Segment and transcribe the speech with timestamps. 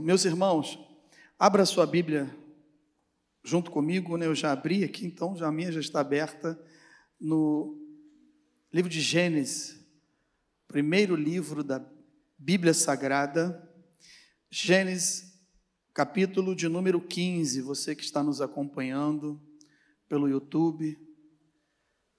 [0.00, 0.78] Meus irmãos,
[1.38, 2.34] abra sua Bíblia
[3.44, 4.24] junto comigo, né?
[4.24, 6.58] Eu já abri aqui, então já a minha já está aberta
[7.20, 7.78] no
[8.72, 9.78] livro de Gênesis,
[10.66, 11.84] primeiro livro da
[12.38, 13.70] Bíblia Sagrada,
[14.50, 15.38] Gênesis,
[15.92, 17.60] capítulo de número 15.
[17.60, 19.38] Você que está nos acompanhando
[20.08, 20.98] pelo YouTube,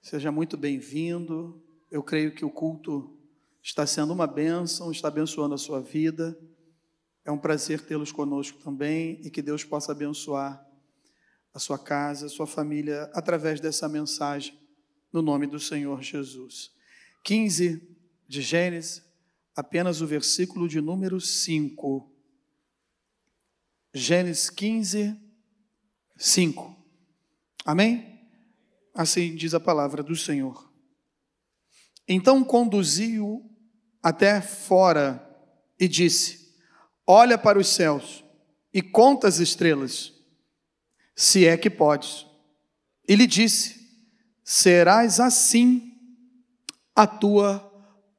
[0.00, 1.60] seja muito bem-vindo.
[1.90, 3.18] Eu creio que o culto
[3.60, 6.38] está sendo uma bênção, está abençoando a sua vida.
[7.24, 10.64] É um prazer tê-los conosco também e que Deus possa abençoar
[11.54, 14.58] a sua casa, a sua família, através dessa mensagem,
[15.12, 16.72] no nome do Senhor Jesus.
[17.22, 19.02] 15 de Gênesis,
[19.54, 22.10] apenas o versículo de número 5.
[23.94, 25.14] Gênesis 15,
[26.16, 26.76] 5.
[27.64, 28.20] Amém?
[28.94, 30.72] Assim diz a palavra do Senhor.
[32.08, 33.48] Então conduziu
[34.02, 35.28] até fora
[35.78, 36.41] e disse:
[37.06, 38.24] Olha para os céus
[38.72, 40.12] e conta as estrelas,
[41.14, 42.26] se é que podes.
[43.08, 43.80] E lhe disse:
[44.44, 45.92] Serás assim
[46.94, 47.70] a tua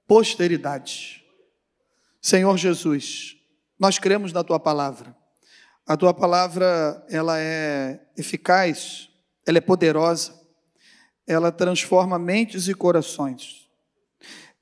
[0.07, 1.23] posteridade.
[2.21, 3.35] Senhor Jesus,
[3.79, 5.15] nós cremos na tua palavra.
[5.85, 9.09] A tua palavra, ela é eficaz,
[9.45, 10.33] ela é poderosa,
[11.27, 13.63] ela transforma mentes e corações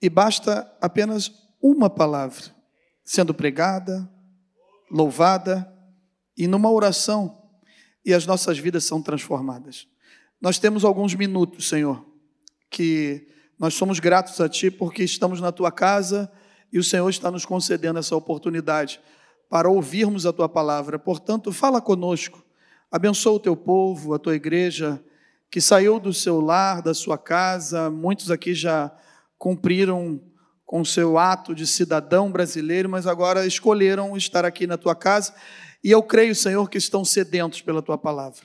[0.02, 2.44] e basta apenas uma palavra
[3.04, 4.10] sendo pregada,
[4.92, 5.72] louvada
[6.38, 7.42] e numa oração,
[8.04, 9.88] e as nossas vidas são transformadas.
[10.42, 12.06] Nós temos alguns minutos, Senhor,
[12.70, 16.32] que nós somos gratos a Ti porque estamos na Tua casa
[16.74, 19.00] e o Senhor está nos concedendo essa oportunidade
[19.50, 20.98] para ouvirmos a Tua palavra.
[20.98, 22.44] Portanto, fala conosco,
[22.90, 25.04] abençoa o Teu povo, a Tua igreja,
[25.50, 28.92] que saiu do seu lar, da sua casa, muitos aqui já
[29.38, 30.20] cumpriram
[30.72, 35.34] com o seu ato de cidadão brasileiro, mas agora escolheram estar aqui na tua casa.
[35.84, 38.40] E eu creio, Senhor, que estão sedentos pela tua palavra.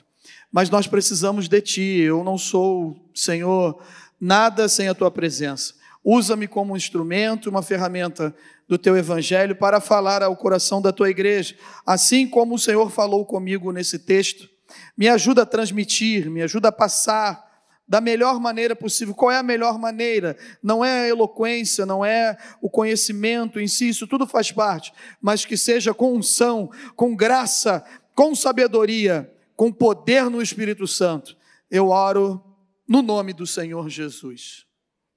[0.51, 2.01] Mas nós precisamos de ti.
[2.01, 3.81] Eu não sou, Senhor,
[4.19, 5.73] nada sem a tua presença.
[6.03, 8.35] Usa-me como um instrumento, uma ferramenta
[8.67, 13.25] do teu evangelho para falar ao coração da tua igreja, assim como o Senhor falou
[13.25, 14.49] comigo nesse texto.
[14.97, 17.46] Me ajuda a transmitir, me ajuda a passar
[17.87, 19.15] da melhor maneira possível.
[19.15, 20.37] Qual é a melhor maneira?
[20.61, 25.45] Não é a eloquência, não é o conhecimento em si, isso tudo faz parte, mas
[25.45, 31.37] que seja com unção, com graça, com sabedoria, com poder no Espírito Santo.
[31.71, 32.43] Eu oro
[32.87, 34.65] no nome do Senhor Jesus.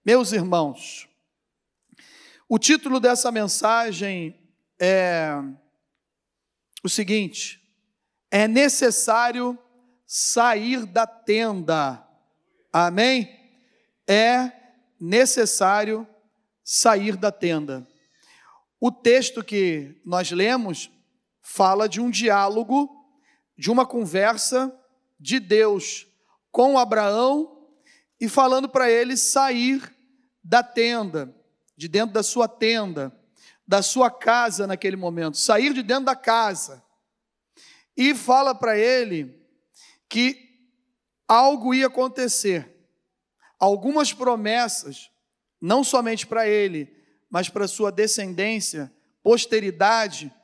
[0.05, 1.09] Meus irmãos,
[2.49, 4.37] o título dessa mensagem
[4.79, 5.35] é
[6.83, 7.61] o seguinte:
[8.31, 9.59] é necessário
[10.07, 12.05] sair da tenda
[12.73, 13.37] Amém?
[14.07, 14.53] É
[15.01, 16.07] necessário
[16.63, 17.87] sair da tenda.
[18.81, 20.91] O texto que nós lemos
[21.43, 22.89] fala de um diálogo,
[23.59, 24.73] de uma conversa
[25.19, 26.07] de Deus
[26.53, 27.67] com Abraão
[28.21, 29.83] e falando para ele sair
[30.43, 31.35] da tenda,
[31.77, 33.13] de dentro da sua tenda,
[33.67, 36.83] da sua casa naquele momento, sair de dentro da casa.
[37.97, 39.41] E fala para ele
[40.09, 40.50] que
[41.31, 42.69] algo ia acontecer.
[43.57, 45.11] Algumas promessas,
[45.61, 46.93] não somente para ele,
[47.31, 48.93] mas para sua descendência,
[49.23, 50.35] posteridade,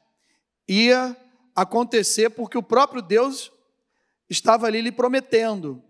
[0.68, 1.16] ia
[1.56, 3.50] acontecer porque o próprio Deus
[4.30, 5.82] estava ali lhe prometendo.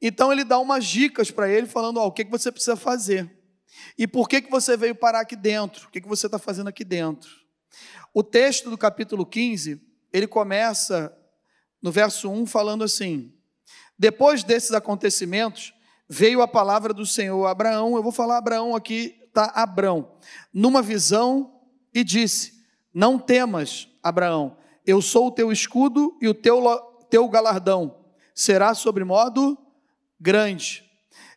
[0.00, 3.28] Então ele dá umas dicas para ele, falando: o que, que você precisa fazer?
[3.98, 5.88] E por que, que você veio parar aqui dentro?
[5.88, 7.28] O que, que você está fazendo aqui dentro?
[8.14, 9.80] O texto do capítulo 15,
[10.12, 11.12] ele começa
[11.80, 13.34] no verso 1 falando assim:
[14.02, 15.72] depois desses acontecimentos,
[16.08, 17.94] veio a palavra do Senhor a Abraão.
[17.94, 20.16] Eu vou falar Abraão aqui, está Abraão,
[20.52, 21.60] numa visão
[21.94, 22.52] e disse:
[22.92, 26.60] Não temas, Abraão, eu sou o teu escudo e o teu,
[27.08, 27.96] teu galardão
[28.34, 29.56] será sobre modo
[30.18, 30.82] grande.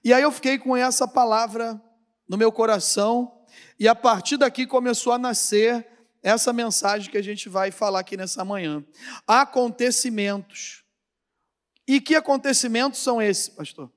[0.04, 1.80] E aí eu fiquei com essa palavra
[2.28, 3.32] no meu coração,
[3.80, 5.86] e a partir daqui começou a nascer
[6.24, 8.84] essa mensagem que a gente vai falar aqui nessa manhã.
[9.28, 10.84] Acontecimentos
[11.88, 13.92] e que acontecimentos são esses, pastor?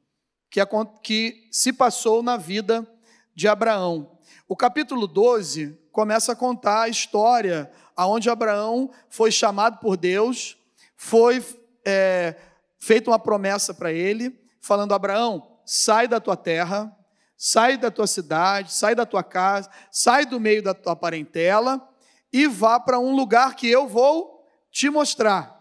[0.50, 0.61] Que,
[1.02, 2.87] que se passou na vida
[3.35, 4.19] de Abraão.
[4.49, 10.56] O capítulo 12 começa a contar a história aonde Abraão foi chamado por Deus,
[10.96, 11.44] foi
[11.85, 12.37] é,
[12.79, 16.96] feita uma promessa para ele, falando: Abraão, sai da tua terra,
[17.37, 21.87] sai da tua cidade, sai da tua casa, sai do meio da tua parentela
[22.32, 25.57] e vá para um lugar que eu vou te mostrar.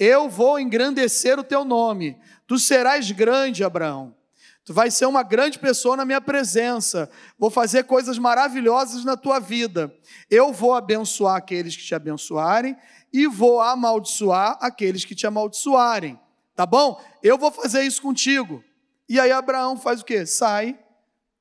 [0.00, 2.18] Eu vou engrandecer o teu nome.
[2.46, 4.16] Tu serás grande, Abraão.
[4.64, 7.10] Tu vai ser uma grande pessoa na minha presença.
[7.38, 9.94] Vou fazer coisas maravilhosas na tua vida.
[10.30, 12.78] Eu vou abençoar aqueles que te abençoarem
[13.12, 16.18] e vou amaldiçoar aqueles que te amaldiçoarem.
[16.56, 16.98] Tá bom?
[17.22, 18.64] Eu vou fazer isso contigo.
[19.06, 20.24] E aí Abraão faz o quê?
[20.24, 20.78] Sai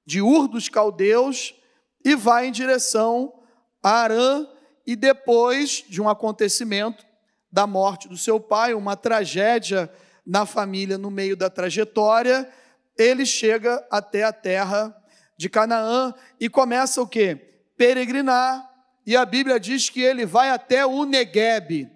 [0.05, 1.55] de Ur dos Caldeus
[2.03, 3.31] e vai em direção
[3.81, 4.45] a Arã
[4.85, 7.05] e depois de um acontecimento
[7.51, 9.91] da morte do seu pai, uma tragédia
[10.25, 12.47] na família no meio da trajetória,
[12.97, 14.95] ele chega até a terra
[15.37, 17.63] de Canaã e começa o quê?
[17.77, 18.69] Peregrinar.
[19.05, 21.89] E a Bíblia diz que ele vai até o Negueb.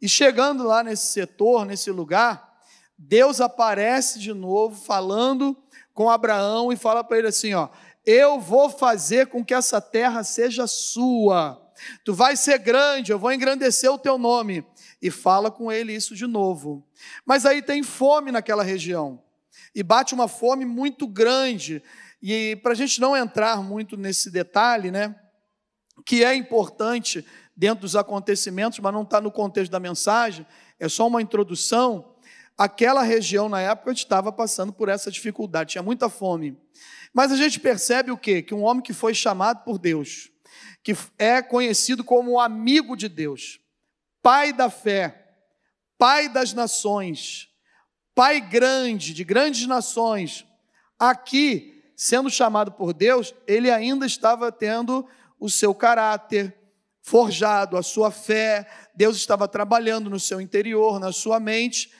[0.00, 2.48] E chegando lá nesse setor, nesse lugar,
[2.96, 5.56] Deus aparece de novo falando
[5.92, 7.68] com Abraão e fala para ele assim, ó:
[8.04, 11.67] "Eu vou fazer com que essa terra seja sua.
[12.04, 14.64] Tu vai ser grande, eu vou engrandecer o teu nome."
[15.00, 16.86] E fala com ele isso de novo.
[17.24, 19.22] Mas aí tem fome naquela região.
[19.74, 21.82] E bate uma fome muito grande.
[22.22, 25.14] E para a gente não entrar muito nesse detalhe, né?
[26.04, 27.24] Que é importante
[27.58, 30.46] dentro dos acontecimentos, mas não está no contexto da mensagem,
[30.78, 32.14] é só uma introdução.
[32.56, 36.56] Aquela região na época estava passando por essa dificuldade, tinha muita fome.
[37.12, 38.42] Mas a gente percebe o quê?
[38.42, 40.30] Que um homem que foi chamado por Deus,
[40.82, 43.60] que é conhecido como amigo de Deus,
[44.22, 45.34] pai da fé,
[45.96, 47.48] pai das nações,
[48.14, 50.46] pai grande, de grandes nações,
[50.98, 55.06] aqui, sendo chamado por Deus, ele ainda estava tendo
[55.38, 56.54] o seu caráter,
[57.00, 61.90] forjado, a sua fé, Deus estava trabalhando no seu interior, na sua mente,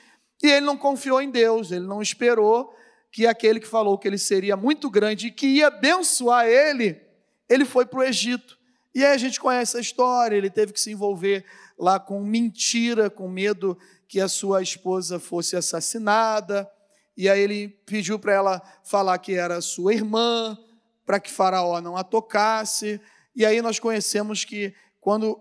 [0.42, 2.75] e ele não confiou em Deus, ele não esperou
[3.10, 7.00] que aquele que falou que ele seria muito grande e que ia abençoar ele,
[7.48, 8.57] ele foi para o Egito.
[8.99, 11.45] E aí a gente conhece a história, ele teve que se envolver
[11.79, 13.79] lá com mentira, com medo
[14.09, 16.69] que a sua esposa fosse assassinada,
[17.17, 20.59] e aí ele pediu para ela falar que era sua irmã,
[21.06, 23.00] para que Faraó não a tocasse,
[23.37, 25.39] e aí nós conhecemos que quando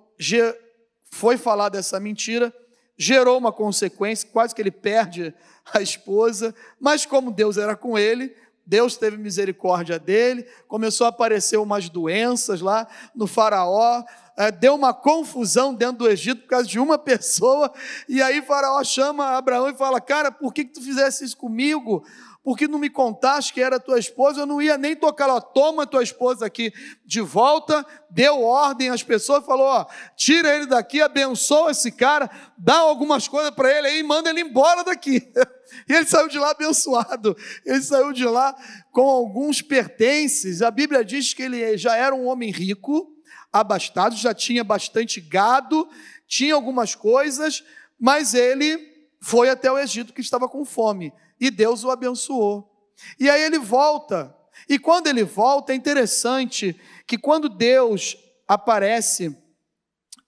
[1.10, 2.54] foi falar dessa mentira,
[2.96, 5.34] gerou uma consequência, quase que ele perde
[5.74, 8.36] a esposa, mas como Deus era com ele,
[8.68, 12.86] Deus teve misericórdia dele, começou a aparecer umas doenças lá
[13.16, 14.04] no Faraó,
[14.36, 17.72] é, deu uma confusão dentro do Egito por causa de uma pessoa,
[18.10, 22.04] e aí Faraó chama Abraão e fala: Cara, por que, que tu fizesse isso comigo?
[22.48, 25.42] porque não me contaste que era tua esposa, eu não ia nem tocar ela.
[25.42, 26.72] Toma tua esposa aqui
[27.06, 29.86] de volta, deu ordem às pessoas, falou: ó,
[30.16, 34.40] tira ele daqui, abençoa esse cara, dá algumas coisas para ele aí e manda ele
[34.40, 35.30] embora daqui.
[35.88, 37.36] E ele saiu de lá abençoado,
[37.66, 38.56] ele saiu de lá
[38.92, 40.62] com alguns pertences.
[40.62, 43.14] A Bíblia diz que ele já era um homem rico,
[43.52, 45.88] abastado, já tinha bastante gado,
[46.28, 47.64] tinha algumas coisas,
[48.00, 48.78] mas ele
[49.22, 52.72] foi até o Egito que estava com fome e Deus o abençoou.
[53.20, 54.36] E aí ele volta.
[54.68, 59.36] E quando ele volta, é interessante que quando Deus aparece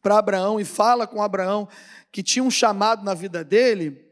[0.02, 1.68] para Abraão e fala com Abraão
[2.12, 4.09] que tinha um chamado na vida dele,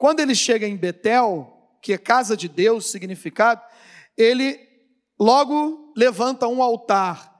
[0.00, 1.46] quando ele chega em Betel,
[1.82, 3.60] que é casa de Deus, significado,
[4.16, 4.58] ele
[5.20, 7.30] logo levanta um altar.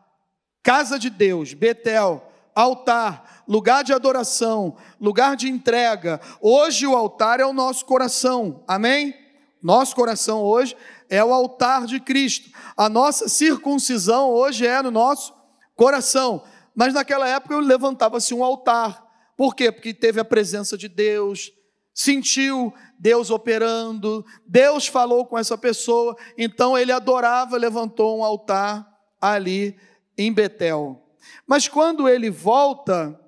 [0.63, 2.23] Casa de Deus, Betel,
[2.55, 6.21] altar, lugar de adoração, lugar de entrega.
[6.39, 9.15] Hoje o altar é o nosso coração, amém?
[9.63, 10.77] Nosso coração hoje
[11.09, 12.51] é o altar de Cristo.
[12.77, 15.33] A nossa circuncisão hoje é no nosso
[15.75, 16.45] coração.
[16.75, 19.03] Mas naquela época levantava-se um altar.
[19.35, 19.73] Por quê?
[19.73, 21.51] Porque teve a presença de Deus,
[21.95, 28.87] sentiu Deus operando, Deus falou com essa pessoa, então ele adorava, levantou um altar
[29.21, 29.77] ali
[30.17, 31.03] em Betel.
[31.47, 33.19] Mas quando ele volta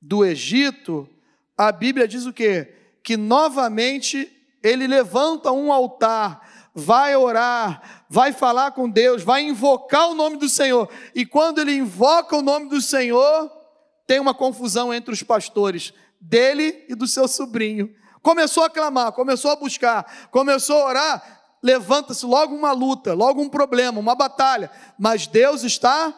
[0.00, 1.08] do Egito,
[1.56, 2.74] a Bíblia diz o quê?
[3.02, 4.30] Que novamente
[4.62, 10.48] ele levanta um altar, vai orar, vai falar com Deus, vai invocar o nome do
[10.48, 10.88] Senhor.
[11.14, 13.50] E quando ele invoca o nome do Senhor,
[14.06, 15.92] tem uma confusão entre os pastores,
[16.28, 17.94] dele e do seu sobrinho.
[18.22, 23.48] Começou a clamar, começou a buscar, começou a orar, levanta-se logo uma luta, logo um
[23.48, 26.14] problema, uma batalha, mas Deus está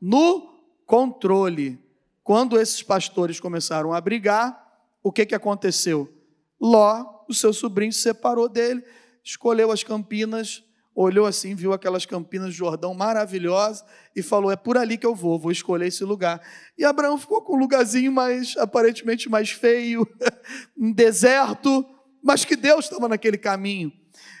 [0.00, 0.54] no
[0.86, 1.78] controle.
[2.22, 4.66] Quando esses pastores começaram a brigar,
[5.02, 6.12] o que, que aconteceu?
[6.60, 8.84] Ló, o seu sobrinho, se separou dele,
[9.24, 10.62] escolheu as campinas,
[11.02, 13.84] olhou assim, viu aquelas campinas de Jordão maravilhosas
[14.16, 16.40] e falou: É por ali que eu vou, vou escolher esse lugar.
[16.76, 20.06] E Abraão ficou com um lugarzinho mais, aparentemente mais feio,
[20.76, 21.86] um deserto,
[22.22, 23.92] mas que Deus estava naquele caminho.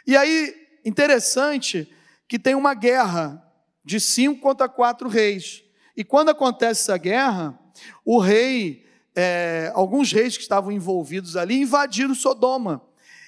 [0.06, 1.92] E aí, interessante
[2.26, 3.42] que tem uma guerra
[3.84, 5.62] de cinco contra quatro reis.
[5.96, 7.58] E quando acontece essa guerra,
[8.04, 8.84] o rei,
[9.14, 12.82] é, alguns reis que estavam envolvidos ali invadiram Sodoma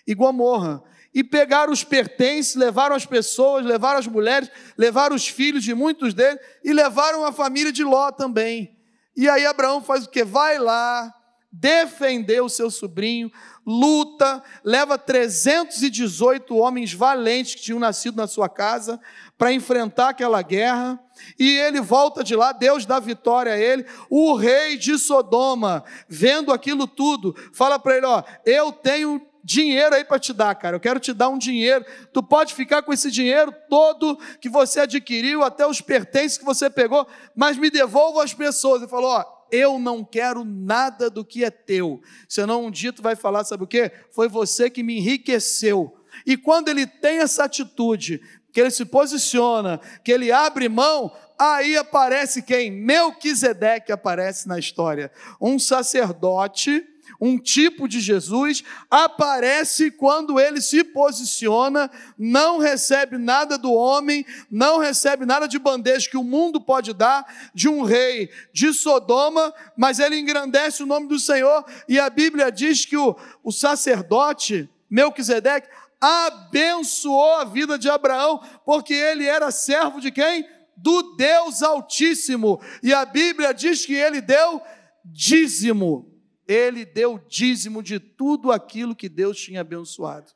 [0.06, 0.82] e Gomorra.
[1.12, 6.14] E pegaram os pertences, levaram as pessoas, levaram as mulheres, levaram os filhos de muitos
[6.14, 8.76] deles e levaram a família de Ló também.
[9.16, 10.24] E aí Abraão faz o que?
[10.24, 11.12] Vai lá
[11.52, 13.30] defender o seu sobrinho,
[13.66, 19.00] luta, leva 318 homens valentes que tinham nascido na sua casa
[19.36, 20.98] para enfrentar aquela guerra.
[21.38, 23.84] E ele volta de lá, Deus dá vitória a ele.
[24.08, 30.04] O rei de Sodoma, vendo aquilo tudo, fala para ele: Ó, eu tenho dinheiro aí
[30.04, 30.76] para te dar, cara.
[30.76, 31.85] Eu quero te dar um dinheiro.
[32.12, 36.68] Tu pode ficar com esse dinheiro todo que você adquiriu, até os pertences que você
[36.68, 38.82] pegou, mas me devolva as pessoas.
[38.82, 42.00] Ele falou: Ó, eu não quero nada do que é teu.
[42.28, 43.90] Senão um dia tu vai falar, sabe o quê?
[44.11, 45.97] Foi você que me enriqueceu.
[46.26, 48.20] E quando ele tem essa atitude,
[48.52, 52.70] que ele se posiciona, que ele abre mão, aí aparece quem?
[52.70, 55.11] Melquisedeque aparece na história.
[55.40, 56.85] Um sacerdote
[57.20, 64.78] um tipo de Jesus, aparece quando ele se posiciona, não recebe nada do homem, não
[64.78, 67.24] recebe nada de bandeja que o mundo pode dar,
[67.54, 72.50] de um rei de Sodoma, mas ele engrandece o nome do Senhor, e a Bíblia
[72.50, 75.68] diz que o, o sacerdote, Melquisedeque,
[76.00, 80.48] abençoou a vida de Abraão, porque ele era servo de quem?
[80.76, 84.62] Do Deus Altíssimo, e a Bíblia diz que ele deu
[85.04, 86.09] dízimo
[86.50, 90.33] ele deu dízimo de tudo aquilo que Deus tinha abençoado.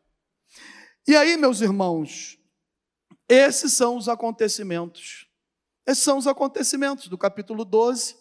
[1.08, 2.38] E aí, meus irmãos,
[3.28, 5.26] esses são os acontecimentos.
[5.84, 8.16] Esses são os acontecimentos do capítulo 12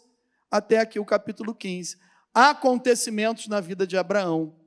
[0.50, 2.00] até aqui o capítulo 15.
[2.34, 4.60] Acontecimentos na vida de Abraão.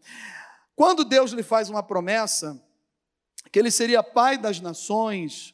[0.76, 2.64] Quando Deus lhe faz uma promessa,
[3.50, 5.52] que ele seria pai das nações,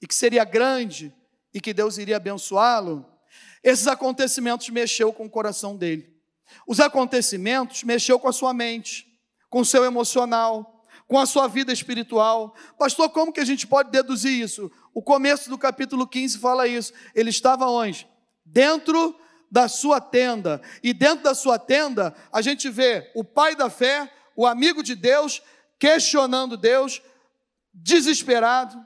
[0.00, 1.14] e que seria grande,
[1.52, 3.04] e que Deus iria abençoá-lo,
[3.62, 6.13] esses acontecimentos mexeu com o coração dele.
[6.66, 9.06] Os acontecimentos mexeu com a sua mente,
[9.48, 12.54] com o seu emocional, com a sua vida espiritual.
[12.78, 14.70] Pastor, como que a gente pode deduzir isso?
[14.92, 16.92] O começo do capítulo 15 fala isso.
[17.14, 18.08] Ele estava onde?
[18.44, 19.14] Dentro
[19.50, 20.60] da sua tenda.
[20.82, 24.94] E dentro da sua tenda, a gente vê o pai da fé, o amigo de
[24.94, 25.42] Deus,
[25.78, 27.00] questionando Deus,
[27.72, 28.84] desesperado,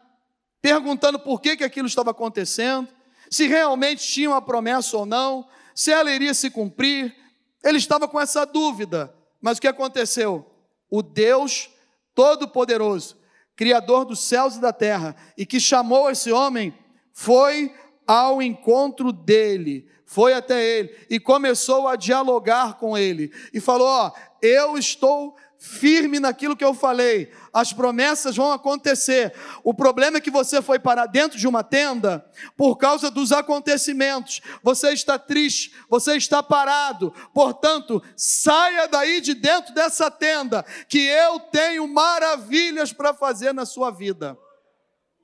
[0.61, 2.89] perguntando por que, que aquilo estava acontecendo,
[3.31, 7.15] se realmente tinha uma promessa ou não, se ela iria se cumprir,
[7.63, 10.49] ele estava com essa dúvida, mas o que aconteceu?
[10.91, 11.71] O Deus
[12.15, 13.17] Todo-Poderoso,
[13.55, 16.73] Criador dos céus e da terra, e que chamou esse homem,
[17.13, 17.75] foi
[18.09, 24.13] ao encontro dele, foi até ele e começou a dialogar com ele e falou: Ó,
[24.41, 29.35] eu estou firme naquilo que eu falei, as promessas vão acontecer.
[29.63, 32.25] O problema é que você foi parar dentro de uma tenda
[32.57, 34.41] por causa dos acontecimentos.
[34.63, 37.13] Você está triste, você está parado.
[37.35, 43.91] Portanto, saia daí de dentro dessa tenda, que eu tenho maravilhas para fazer na sua
[43.91, 44.39] vida.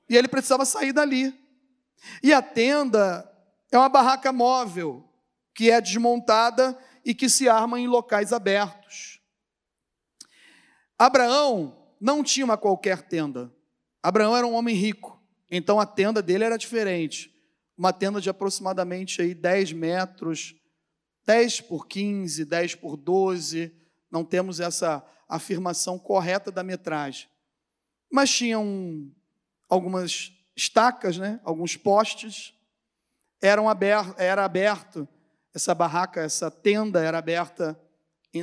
[0.07, 1.44] E ele precisava sair dali.
[2.21, 3.29] E a tenda
[3.71, 5.07] é uma barraca móvel
[5.53, 9.21] que é desmontada e que se arma em locais abertos.
[10.97, 13.53] Abraão não tinha uma qualquer tenda.
[14.01, 17.33] Abraão era um homem rico, então a tenda dele era diferente.
[17.77, 20.55] Uma tenda de aproximadamente aí 10 metros,
[21.25, 23.73] 10 por 15, 10 por 12,
[24.11, 27.27] não temos essa afirmação correta da metragem.
[28.11, 29.11] Mas tinha um,
[29.67, 31.39] algumas estacas, né?
[31.43, 32.53] alguns postes,
[33.41, 35.07] eram aberto, era aberto,
[35.53, 37.79] essa barraca, essa tenda era aberta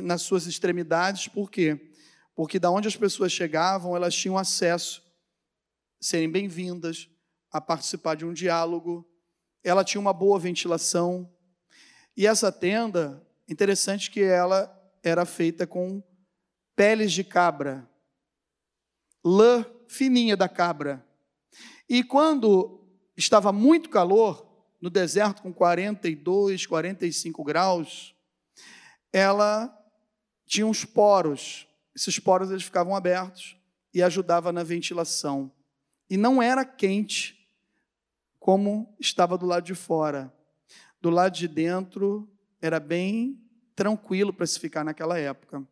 [0.03, 1.93] nas suas extremidades, por quê?
[2.35, 5.03] porque da onde as pessoas chegavam, elas tinham acesso,
[5.99, 7.09] serem bem-vindas,
[7.51, 9.07] a participar de um diálogo.
[9.63, 11.31] Ela tinha uma boa ventilação.
[12.17, 14.71] E essa tenda, interessante que ela
[15.03, 16.01] era feita com
[16.75, 17.87] peles de cabra,
[19.23, 21.05] lã fininha da cabra.
[21.87, 22.81] E quando
[23.15, 24.47] estava muito calor,
[24.81, 28.15] no deserto com 42, 45 graus,
[29.11, 29.73] ela
[30.45, 33.55] tinha uns poros esses poros eles ficavam abertos
[33.93, 35.51] e ajudava na ventilação.
[36.09, 37.47] E não era quente
[38.39, 40.33] como estava do lado de fora.
[40.99, 42.27] Do lado de dentro
[42.61, 43.39] era bem
[43.75, 45.65] tranquilo para se ficar naquela época.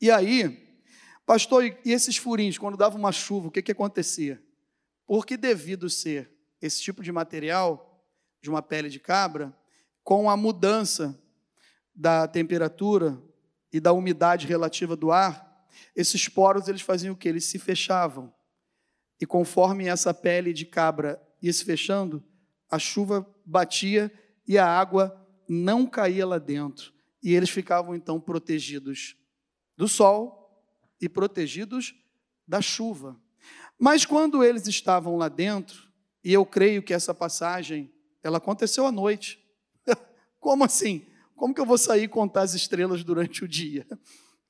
[0.00, 0.80] E aí,
[1.24, 4.42] pastor, e esses furinhos, quando dava uma chuva, o que, que acontecia?
[5.06, 8.04] Porque devido ser esse tipo de material,
[8.42, 9.56] de uma pele de cabra,
[10.02, 11.18] com a mudança
[11.94, 13.22] da temperatura,
[13.76, 17.28] e da umidade relativa do ar, esses poros eles faziam o que?
[17.28, 18.32] Eles se fechavam.
[19.20, 22.24] E conforme essa pele de cabra ia se fechando,
[22.70, 24.10] a chuva batia
[24.48, 25.14] e a água
[25.46, 26.92] não caía lá dentro.
[27.22, 29.16] E eles ficavam então protegidos
[29.76, 30.64] do sol
[30.98, 31.94] e protegidos
[32.48, 33.20] da chuva.
[33.78, 35.86] Mas quando eles estavam lá dentro,
[36.24, 37.92] e eu creio que essa passagem,
[38.22, 39.38] ela aconteceu à noite.
[40.40, 41.06] Como assim?
[41.36, 43.86] Como que eu vou sair e contar as estrelas durante o dia?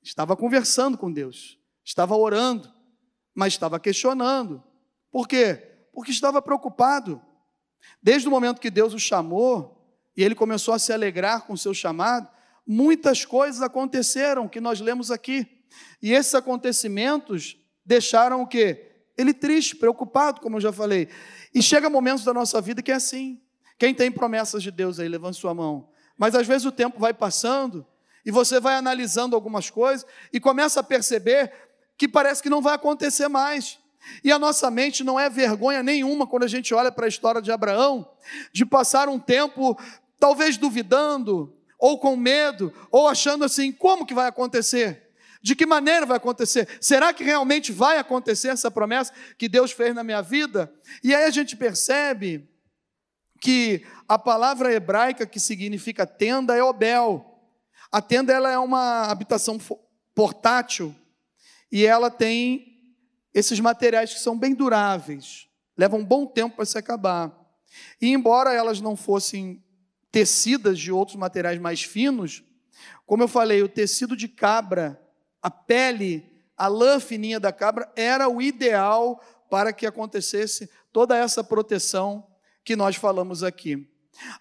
[0.02, 2.73] Estava conversando com Deus, estava orando,
[3.35, 4.62] mas estava questionando.
[5.11, 5.54] Por quê?
[5.92, 7.21] Porque estava preocupado.
[8.00, 9.76] Desde o momento que Deus o chamou
[10.16, 12.28] e ele começou a se alegrar com o seu chamado,
[12.66, 15.64] muitas coisas aconteceram que nós lemos aqui.
[16.00, 18.96] E esses acontecimentos deixaram o quê?
[19.17, 21.09] Ele triste, preocupado, como eu já falei.
[21.55, 23.41] E chega momentos da nossa vida que é assim.
[23.79, 25.89] Quem tem promessas de Deus aí, levante sua mão.
[26.17, 27.87] Mas às vezes o tempo vai passando
[28.25, 31.53] e você vai analisando algumas coisas e começa a perceber
[31.97, 33.79] que parece que não vai acontecer mais.
[34.23, 37.43] E a nossa mente não é vergonha nenhuma quando a gente olha para a história
[37.43, 38.09] de Abraão,
[38.53, 39.79] de passar um tempo
[40.19, 45.06] talvez duvidando, ou com medo, ou achando assim: como que vai acontecer?
[45.47, 46.69] De que maneira vai acontecer?
[46.81, 50.75] Será que realmente vai acontecer essa promessa que Deus fez na minha vida?
[51.05, 52.50] E aí a gente percebe
[53.41, 57.41] que a palavra hebraica que significa tenda é obel.
[57.93, 59.57] A tenda ela é uma habitação
[60.12, 60.93] portátil
[61.71, 62.83] e ela tem
[63.33, 65.47] esses materiais que são bem duráveis,
[65.79, 67.33] levam um bom tempo para se acabar.
[68.03, 69.65] E embora elas não fossem
[70.11, 72.43] tecidas de outros materiais mais finos,
[73.07, 75.06] como eu falei, o tecido de cabra,
[75.47, 81.45] a pele, a lã fininha da cabra era o ideal para que acontecesse toda essa
[81.45, 82.26] proteção
[82.65, 83.88] que nós falamos aqui.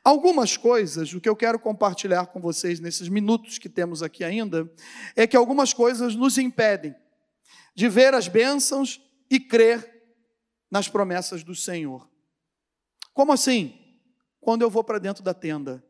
[0.03, 4.67] Algumas coisas, o que eu quero compartilhar com vocês nesses minutos que temos aqui ainda,
[5.15, 6.95] é que algumas coisas nos impedem
[7.75, 9.87] de ver as bênçãos e crer
[10.71, 12.09] nas promessas do Senhor.
[13.13, 13.79] Como assim?
[14.41, 15.85] Quando eu vou para dentro da tenda.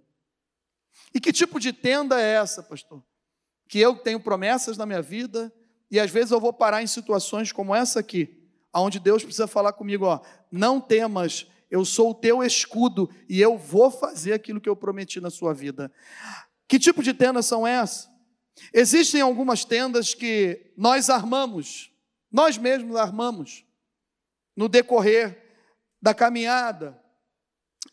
[1.14, 3.02] E que tipo de tenda é essa, pastor?
[3.68, 5.52] Que eu tenho promessas na minha vida
[5.90, 8.30] e às vezes eu vou parar em situações como essa aqui,
[8.74, 10.20] onde Deus precisa falar comigo, ó,
[10.52, 15.20] não temas, eu sou o teu escudo e eu vou fazer aquilo que eu prometi
[15.20, 15.92] na sua vida.
[16.68, 18.10] Que tipo de tendas são essas?
[18.74, 21.92] Existem algumas tendas que nós armamos,
[22.32, 23.66] nós mesmos armamos,
[24.56, 25.44] no decorrer
[26.02, 27.02] da caminhada,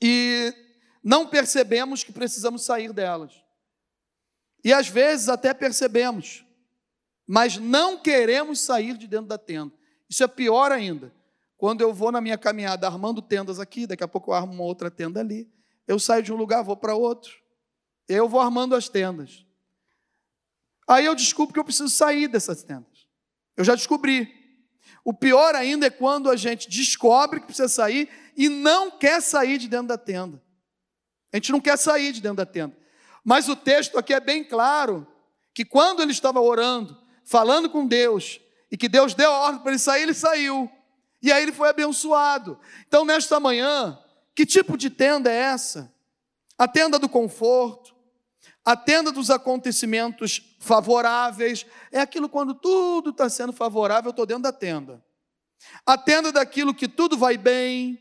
[0.00, 0.54] e
[1.02, 3.42] não percebemos que precisamos sair delas.
[4.64, 6.44] E às vezes até percebemos,
[7.26, 9.72] mas não queremos sair de dentro da tenda.
[10.08, 11.12] Isso é pior ainda.
[11.56, 14.64] Quando eu vou na minha caminhada armando tendas aqui, daqui a pouco eu armo uma
[14.64, 15.50] outra tenda ali,
[15.86, 17.32] eu saio de um lugar, vou para outro.
[18.08, 19.46] Eu vou armando as tendas.
[20.88, 23.06] Aí eu descubro que eu preciso sair dessas tendas.
[23.56, 24.28] Eu já descobri.
[25.04, 29.58] O pior ainda é quando a gente descobre que precisa sair e não quer sair
[29.58, 30.42] de dentro da tenda.
[31.32, 32.76] A gente não quer sair de dentro da tenda.
[33.24, 35.06] Mas o texto aqui é bem claro
[35.54, 39.72] que quando ele estava orando, falando com Deus, e que Deus deu a ordem para
[39.72, 40.70] ele sair, ele saiu.
[41.20, 42.58] E aí ele foi abençoado.
[42.88, 43.98] Então, nesta manhã,
[44.34, 45.92] que tipo de tenda é essa?
[46.58, 47.94] A tenda do conforto,
[48.64, 54.44] a tenda dos acontecimentos favoráveis é aquilo quando tudo está sendo favorável, eu estou dentro
[54.44, 55.04] da tenda.
[55.84, 57.98] A tenda daquilo que tudo vai bem,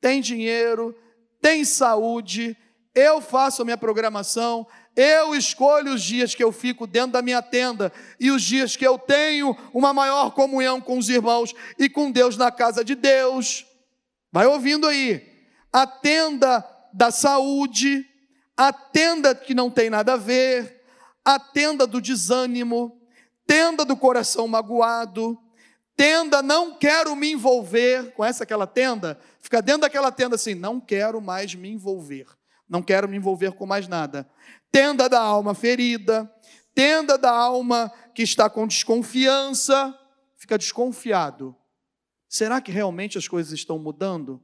[0.00, 0.94] tem dinheiro,
[1.40, 2.56] tem saúde,
[2.96, 7.42] eu faço a minha programação, eu escolho os dias que eu fico dentro da minha
[7.42, 12.10] tenda e os dias que eu tenho uma maior comunhão com os irmãos e com
[12.10, 13.66] Deus na casa de Deus.
[14.32, 15.22] Vai ouvindo aí.
[15.70, 18.06] A tenda da saúde,
[18.56, 20.82] a tenda que não tem nada a ver,
[21.22, 22.98] a tenda do desânimo,
[23.46, 25.38] tenda do coração magoado,
[25.94, 29.20] tenda não quero me envolver, conhece aquela tenda?
[29.42, 32.26] Fica dentro daquela tenda assim, não quero mais me envolver,
[32.68, 34.28] não quero me envolver com mais nada.
[34.70, 36.30] Tenda da alma ferida,
[36.74, 39.96] tenda da alma que está com desconfiança,
[40.36, 41.54] fica desconfiado.
[42.28, 44.42] Será que realmente as coisas estão mudando?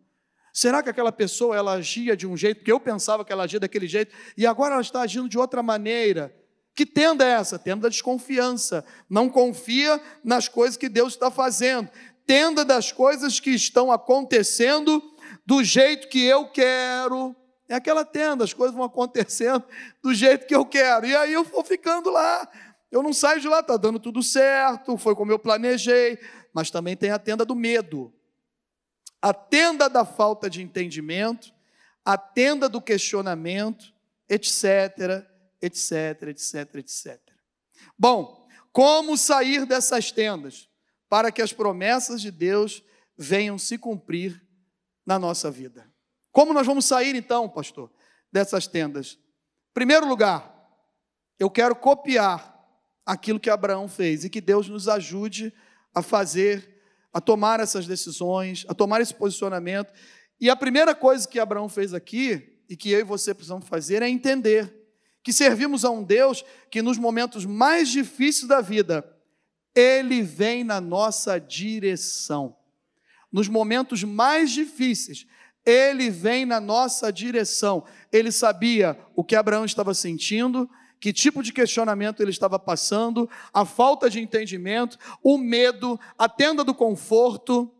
[0.52, 3.58] Será que aquela pessoa ela agia de um jeito que eu pensava que ela agia
[3.58, 6.34] daquele jeito e agora ela está agindo de outra maneira?
[6.74, 7.58] Que tenda é essa?
[7.58, 8.84] Tenda da desconfiança.
[9.08, 11.90] Não confia nas coisas que Deus está fazendo.
[12.26, 15.02] Tenda das coisas que estão acontecendo
[15.44, 17.36] do jeito que eu quero.
[17.72, 19.64] É aquela tenda, as coisas vão acontecendo
[20.02, 21.06] do jeito que eu quero.
[21.06, 22.48] E aí eu vou ficando lá.
[22.90, 26.18] Eu não saio de lá, está dando tudo certo, foi como eu planejei.
[26.52, 28.12] Mas também tem a tenda do medo
[29.22, 31.54] a tenda da falta de entendimento,
[32.04, 33.94] a tenda do questionamento,
[34.28, 35.24] etc,
[35.60, 37.20] etc, etc, etc.
[37.96, 40.68] Bom, como sair dessas tendas
[41.08, 42.82] para que as promessas de Deus
[43.16, 44.44] venham se cumprir
[45.06, 45.91] na nossa vida?
[46.32, 47.92] Como nós vamos sair então, pastor,
[48.32, 49.18] dessas tendas?
[49.74, 50.50] Primeiro lugar,
[51.38, 52.58] eu quero copiar
[53.04, 55.52] aquilo que Abraão fez e que Deus nos ajude
[55.94, 56.80] a fazer,
[57.12, 59.92] a tomar essas decisões, a tomar esse posicionamento.
[60.40, 64.02] E a primeira coisa que Abraão fez aqui, e que eu e você precisamos fazer,
[64.02, 64.74] é entender
[65.22, 69.04] que servimos a um Deus que nos momentos mais difíceis da vida,
[69.74, 72.56] Ele vem na nossa direção.
[73.30, 75.26] Nos momentos mais difíceis,
[75.64, 77.84] Ele vem na nossa direção.
[78.10, 83.64] Ele sabia o que Abraão estava sentindo, que tipo de questionamento ele estava passando, a
[83.64, 87.70] falta de entendimento, o medo, a tenda do conforto.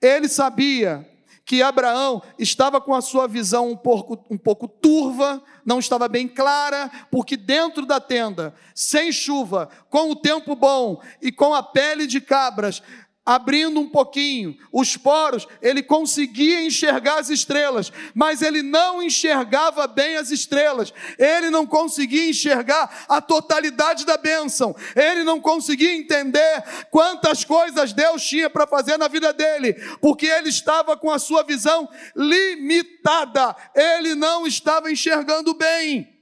[0.00, 1.06] Ele sabia
[1.44, 6.26] que Abraão estava com a sua visão um pouco, um pouco turva, não estava bem
[6.26, 12.06] clara, porque dentro da tenda, sem chuva, com o tempo bom e com a pele
[12.06, 12.82] de cabras,
[13.24, 20.16] abrindo um pouquinho os poros, ele conseguia enxergar as estrelas, mas ele não enxergava bem
[20.16, 27.44] as estrelas, ele não conseguia enxergar a totalidade da bênção, ele não conseguia entender quantas
[27.44, 31.88] coisas Deus tinha para fazer na vida dele, porque ele estava com a sua visão
[32.14, 36.12] limitada, ele não estava enxergando bem.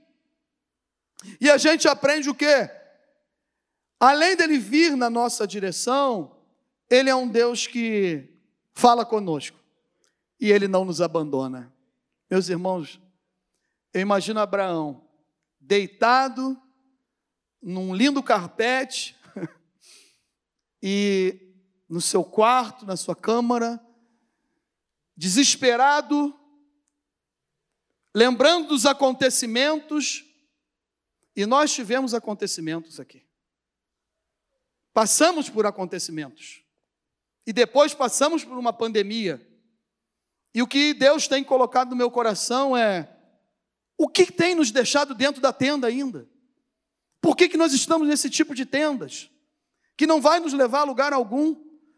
[1.41, 2.71] E a gente aprende o quê?
[3.99, 6.42] Além dele vir na nossa direção,
[6.93, 8.29] ele é um Deus que
[8.75, 9.59] fala conosco
[10.39, 11.75] e ele não nos abandona.
[12.31, 13.01] Meus irmãos,
[13.95, 15.09] eu imagino Abraão
[15.59, 16.61] deitado
[17.63, 19.17] num lindo carpete
[20.83, 21.55] e
[21.89, 23.81] no seu quarto, na sua câmara,
[25.17, 26.39] desesperado,
[28.15, 30.27] lembrando dos acontecimentos,
[31.35, 33.27] e nós tivemos acontecimentos aqui.
[34.93, 36.62] Passamos por acontecimentos.
[37.47, 39.41] E depois passamos por uma pandemia.
[40.55, 43.09] E o que Deus tem colocado no meu coração é:
[43.99, 46.29] o que tem nos deixado dentro da tenda ainda?
[47.21, 49.31] Por que, que nós estamos nesse tipo de tendas?
[49.97, 51.57] Que não vai nos levar a lugar algum.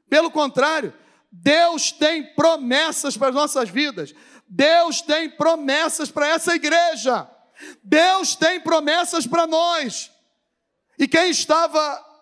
[0.08, 0.92] Pelo contrário,
[1.32, 4.14] Deus tem promessas para as nossas vidas.
[4.46, 7.28] Deus tem promessas para essa igreja.
[7.82, 10.10] Deus tem promessas para nós.
[10.98, 12.13] E quem estava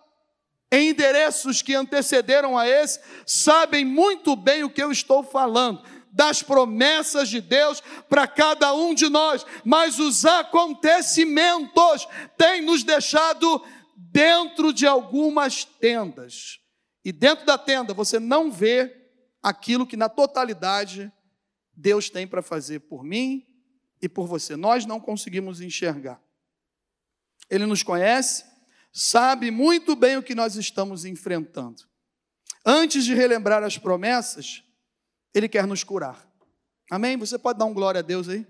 [0.72, 6.42] em endereços que antecederam a esse, sabem muito bem o que eu estou falando, das
[6.42, 12.06] promessas de Deus para cada um de nós, mas os acontecimentos
[12.36, 13.62] têm nos deixado
[13.96, 16.58] dentro de algumas tendas.
[17.04, 18.94] E dentro da tenda você não vê
[19.42, 21.12] aquilo que na totalidade
[21.74, 23.46] Deus tem para fazer por mim
[24.00, 24.54] e por você.
[24.54, 26.20] Nós não conseguimos enxergar.
[27.50, 28.44] Ele nos conhece,
[28.92, 31.82] sabe muito bem o que nós estamos enfrentando.
[32.64, 34.62] Antes de relembrar as promessas,
[35.34, 36.28] Ele quer nos curar.
[36.90, 37.16] Amém?
[37.16, 38.46] Você pode dar um glória a Deus aí?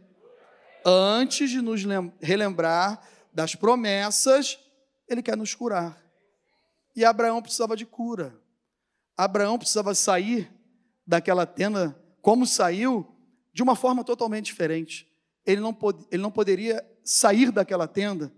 [0.85, 1.83] Antes de nos
[2.20, 3.00] relembrar
[3.33, 4.59] das promessas,
[5.09, 6.02] Ele quer nos curar.
[6.94, 8.38] E Abraão precisava de cura.
[9.16, 10.52] Abraão precisava sair
[11.07, 13.07] daquela tenda, como saiu,
[13.52, 15.09] de uma forma totalmente diferente.
[15.44, 18.33] Ele não, pod ele não poderia sair daquela tenda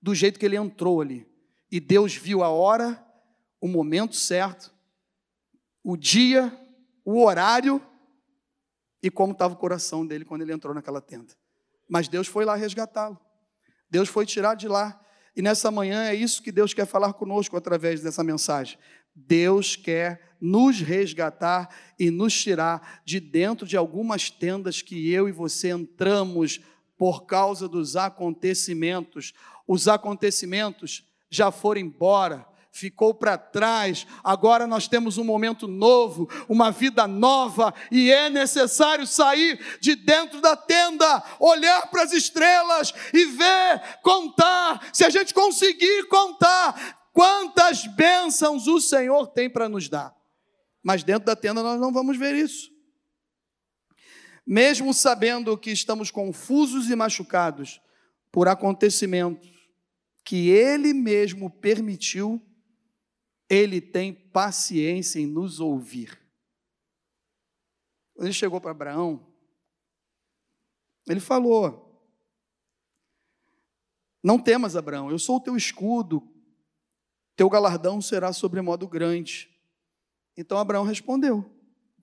[0.00, 1.27] do jeito que ele entrou ali.
[1.70, 3.04] E Deus viu a hora,
[3.60, 4.72] o momento certo,
[5.82, 6.52] o dia,
[7.04, 7.82] o horário
[9.02, 11.34] e como estava o coração dele quando ele entrou naquela tenda.
[11.88, 13.18] Mas Deus foi lá resgatá-lo.
[13.90, 15.00] Deus foi tirar de lá.
[15.34, 18.78] E nessa manhã é isso que Deus quer falar conosco através dessa mensagem.
[19.14, 25.32] Deus quer nos resgatar e nos tirar de dentro de algumas tendas que eu e
[25.32, 26.60] você entramos
[26.96, 29.32] por causa dos acontecimentos.
[29.66, 34.06] Os acontecimentos já foram embora, ficou para trás.
[34.22, 40.40] Agora nós temos um momento novo, uma vida nova, e é necessário sair de dentro
[40.40, 44.88] da tenda, olhar para as estrelas e ver, contar.
[44.92, 50.14] Se a gente conseguir contar quantas bênçãos o Senhor tem para nos dar.
[50.82, 52.70] Mas dentro da tenda nós não vamos ver isso.
[54.46, 57.80] Mesmo sabendo que estamos confusos e machucados
[58.32, 59.57] por acontecimentos
[60.28, 62.38] que ele mesmo permitiu,
[63.48, 66.20] ele tem paciência em nos ouvir.
[68.14, 69.26] Ele chegou para Abraão,
[71.08, 72.06] ele falou:
[74.22, 76.22] Não temas, Abraão, eu sou o teu escudo,
[77.34, 79.48] teu galardão será sobremodo grande.
[80.36, 81.42] Então Abraão respondeu: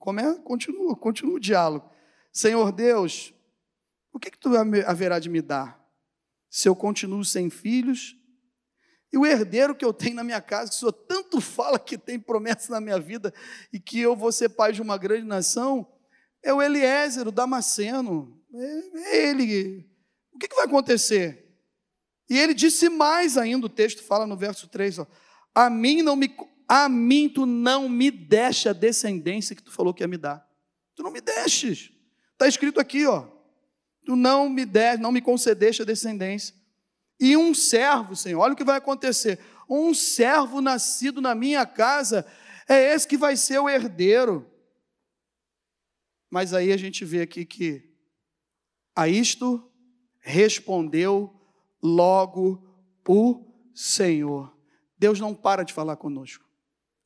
[0.00, 0.36] Como é?
[0.40, 1.88] Continua, continua o diálogo.
[2.32, 3.32] Senhor Deus,
[4.12, 4.50] o que, que tu
[4.84, 5.85] haverá de me dar?
[6.50, 8.16] Se eu continuo sem filhos.
[9.12, 11.96] E o herdeiro que eu tenho na minha casa, que o Senhor tanto fala que
[11.96, 13.32] tem promessa na minha vida
[13.72, 15.86] e que eu vou ser pai de uma grande nação,
[16.42, 18.40] é o Eliezer, o Damasceno.
[18.52, 19.88] É, é ele.
[20.32, 21.46] O que, que vai acontecer?
[22.28, 25.06] E ele disse mais ainda, o texto fala no verso 3, ó,
[25.54, 26.28] a mim não me
[26.68, 30.44] a mim tu não me deste a descendência que tu falou que ia me dar.
[30.96, 31.92] Tu não me destes.
[32.32, 33.35] Está escrito aqui, ó.
[34.06, 36.54] Tu não me deste, não me concedeste a descendência.
[37.18, 39.40] E um servo, Senhor, olha o que vai acontecer.
[39.68, 42.24] Um servo nascido na minha casa
[42.68, 44.48] é esse que vai ser o herdeiro.
[46.30, 47.82] Mas aí a gente vê aqui que
[48.94, 49.68] a isto
[50.20, 51.34] respondeu
[51.82, 52.64] logo
[53.08, 54.56] o Senhor.
[54.96, 56.44] Deus não para de falar conosco.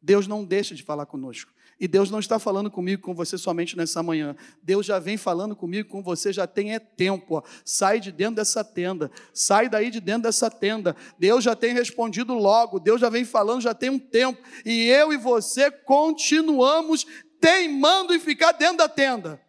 [0.03, 1.51] Deus não deixa de falar conosco.
[1.81, 4.37] E Deus não está falando comigo, com você somente nessa manhã.
[4.63, 7.37] Deus já vem falando comigo, com você já tem é tempo.
[7.37, 7.43] Ó.
[7.65, 9.11] Sai de dentro dessa tenda.
[9.33, 10.95] Sai daí de dentro dessa tenda.
[11.19, 12.79] Deus já tem respondido logo.
[12.79, 14.39] Deus já vem falando, já tem um tempo.
[14.63, 17.07] E eu e você continuamos
[17.41, 19.41] teimando em ficar dentro da tenda.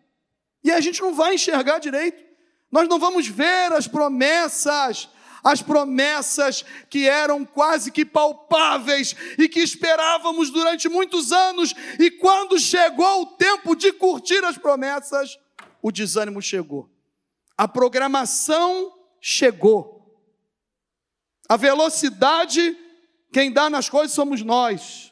[0.64, 2.24] E a gente não vai enxergar direito.
[2.72, 5.10] Nós não vamos ver as promessas
[5.44, 12.60] as promessas que eram quase que palpáveis e que esperávamos durante muitos anos, e quando
[12.60, 15.38] chegou o tempo de curtir as promessas,
[15.82, 16.90] o desânimo chegou,
[17.58, 20.02] a programação chegou,
[21.50, 22.78] a velocidade,
[23.34, 25.11] quem dá nas coisas somos nós.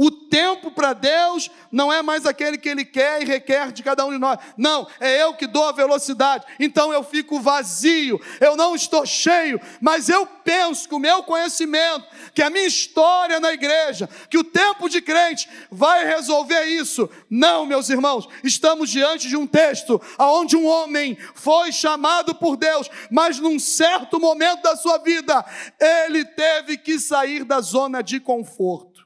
[0.00, 4.06] O tempo para Deus não é mais aquele que Ele quer e requer de cada
[4.06, 4.38] um de nós.
[4.56, 6.46] Não, é eu que dou a velocidade.
[6.60, 12.06] Então eu fico vazio, eu não estou cheio, mas eu penso que o meu conhecimento,
[12.32, 17.10] que a minha história na igreja, que o tempo de crente vai resolver isso.
[17.28, 22.88] Não, meus irmãos, estamos diante de um texto onde um homem foi chamado por Deus,
[23.10, 25.44] mas num certo momento da sua vida,
[25.80, 28.97] ele teve que sair da zona de conforto.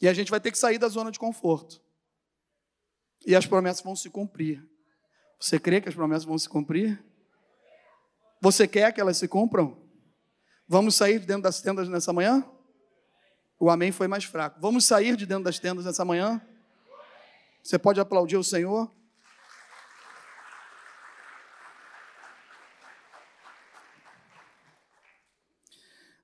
[0.00, 1.82] E a gente vai ter que sair da zona de conforto.
[3.26, 4.64] E as promessas vão se cumprir.
[5.40, 7.02] Você crê que as promessas vão se cumprir?
[8.40, 9.76] Você quer que elas se cumpram?
[10.66, 12.48] Vamos sair de dentro das tendas nessa manhã?
[13.58, 14.60] O amém foi mais fraco.
[14.60, 16.40] Vamos sair de dentro das tendas nessa manhã?
[17.62, 18.90] Você pode aplaudir o Senhor?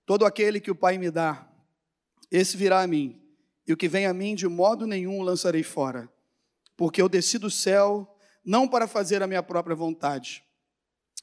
[0.07, 1.49] Todo aquele que o Pai me dá,
[2.31, 3.24] esse virá a mim
[3.67, 6.09] e o que vem a mim de modo nenhum lançarei fora,
[6.77, 8.09] porque eu desci do céu
[8.45, 10.43] não para fazer a minha própria vontade,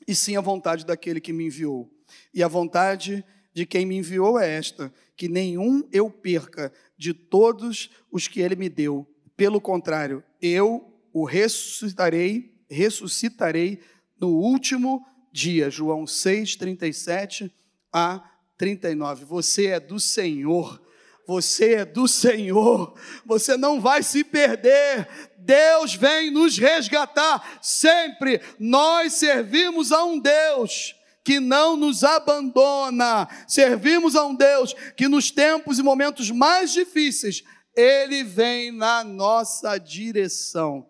[0.08, 1.92] e sim a vontade daquele que me enviou.
[2.34, 3.24] E a vontade
[3.54, 8.56] de quem me enviou é esta: que nenhum eu perca de todos os que ele
[8.56, 9.08] me deu.
[9.36, 13.80] Pelo contrário, eu o ressuscitarei, ressuscitarei
[14.20, 15.70] no último dia.
[15.70, 17.54] João 6, 37
[17.92, 18.24] a
[18.58, 19.26] 39.
[19.26, 20.82] Você é do Senhor
[21.32, 22.94] você é do Senhor,
[23.26, 25.08] você não vai se perder.
[25.38, 28.42] Deus vem nos resgatar sempre.
[28.60, 33.30] Nós servimos a um Deus que não nos abandona.
[33.48, 39.78] Servimos a um Deus que nos tempos e momentos mais difíceis, ele vem na nossa
[39.78, 40.86] direção.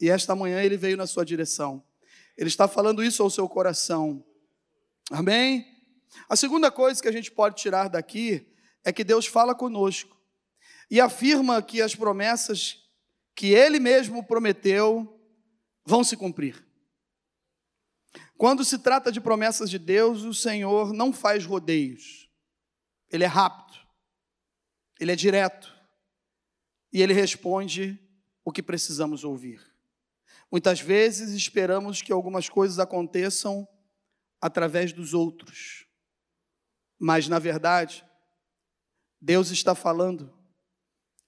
[0.00, 1.82] E esta manhã ele veio na sua direção.
[2.38, 4.24] Ele está falando isso ao seu coração.
[5.10, 5.66] Amém?
[6.26, 8.50] A segunda coisa que a gente pode tirar daqui
[8.84, 10.20] é que Deus fala conosco
[10.90, 12.78] e afirma que as promessas
[13.34, 15.18] que Ele mesmo prometeu
[15.84, 16.64] vão se cumprir.
[18.36, 22.28] Quando se trata de promessas de Deus, o Senhor não faz rodeios,
[23.10, 23.78] Ele é rápido,
[25.00, 25.72] Ele é direto
[26.92, 27.98] e Ele responde
[28.44, 29.64] o que precisamos ouvir.
[30.50, 33.66] Muitas vezes esperamos que algumas coisas aconteçam
[34.40, 35.86] através dos outros,
[36.98, 38.04] mas na verdade,
[39.24, 40.36] Deus está falando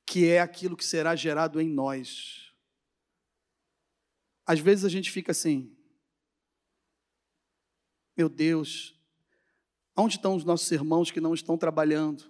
[0.05, 2.53] que é aquilo que será gerado em nós.
[4.45, 5.73] Às vezes a gente fica assim,
[8.17, 9.01] meu Deus,
[9.97, 12.29] onde estão os nossos irmãos que não estão trabalhando,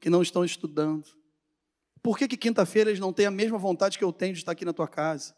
[0.00, 1.06] que não estão estudando?
[2.02, 4.52] Por que, que quinta-feira eles não têm a mesma vontade que eu tenho de estar
[4.52, 5.36] aqui na tua casa?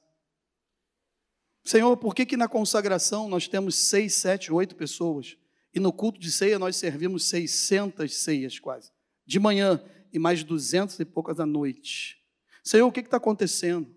[1.64, 5.36] Senhor, por que, que na consagração nós temos seis, sete, oito pessoas
[5.74, 8.93] e no culto de ceia nós servimos seiscentas ceias quase?
[9.26, 9.82] De manhã
[10.12, 12.18] e mais duzentos e poucas à noite.
[12.62, 13.94] Senhor, o que está acontecendo?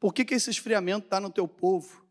[0.00, 2.06] Por que, que esse esfriamento está no teu povo?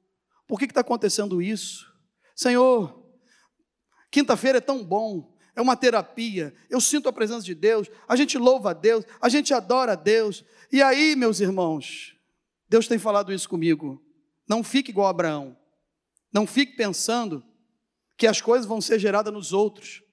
[0.48, 1.92] Por que está acontecendo isso?
[2.36, 3.06] Senhor,
[4.12, 8.38] quinta-feira é tão bom, é uma terapia, eu sinto a presença de Deus, a gente
[8.38, 10.46] louva a Deus, a gente adora a Deus.
[10.72, 12.16] E aí, meus irmãos,
[12.70, 14.04] Deus tem falado isso comigo.
[14.48, 15.58] Não fique igual a Abraão.
[16.32, 17.44] Não fique pensando
[18.16, 20.04] que as coisas vão ser geradas nos outros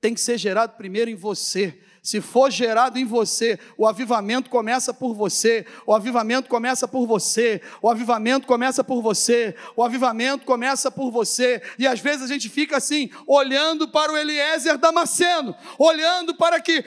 [0.00, 1.78] tem que ser gerado primeiro em você.
[2.02, 7.60] Se for gerado em você, o avivamento começa por você, o avivamento começa por você,
[7.82, 11.62] o avivamento começa por você, o avivamento começa por você.
[11.78, 16.82] E às vezes a gente fica assim, olhando para o Eliezer Damasceno, olhando para que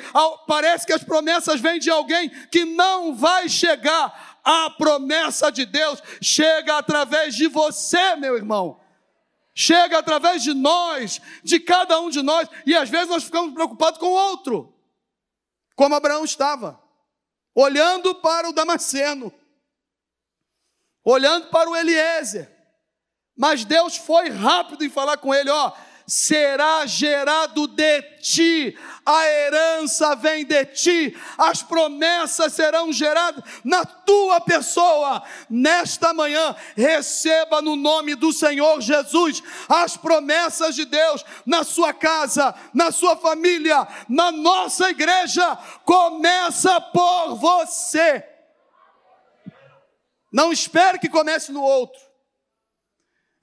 [0.47, 4.33] parece que as promessas vêm de alguém que não vai chegar.
[4.43, 8.82] A promessa de Deus chega através de você, meu irmão
[9.53, 13.99] chega através de nós, de cada um de nós, e às vezes nós ficamos preocupados
[13.99, 14.73] com o outro,
[15.75, 16.81] como Abraão estava,
[17.53, 19.33] olhando para o Damasceno,
[21.03, 22.51] olhando para o Eliezer,
[23.35, 25.71] mas Deus foi rápido em falar com ele: ó,
[26.07, 34.39] será gerado de ti, a herança vem de ti, as promessas serão geradas na tua
[34.41, 35.23] pessoa.
[35.49, 42.53] Nesta manhã, receba no nome do Senhor Jesus as promessas de Deus na sua casa,
[42.73, 45.57] na sua família, na nossa igreja.
[45.85, 48.23] Começa por você.
[50.31, 52.12] Não espere que comece no outro.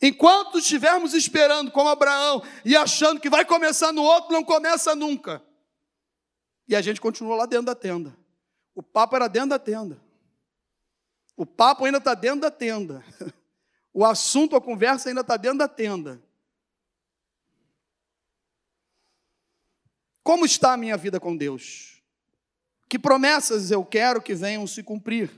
[0.02, 5.42] Enquanto estivermos esperando, como Abraão, e achando que vai começar no outro, não começa nunca.
[6.66, 8.16] E a gente continua lá dentro da tenda.
[8.74, 10.00] O papo era dentro da tenda.
[11.36, 13.04] O papo ainda está dentro da tenda.
[13.92, 16.22] O assunto, a conversa ainda está dentro da tenda.
[20.22, 22.00] Como está a minha vida com Deus?
[22.88, 25.28] Que promessas eu quero que venham se cumprir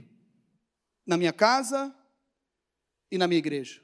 [1.06, 1.94] na minha casa
[3.10, 3.81] e na minha igreja?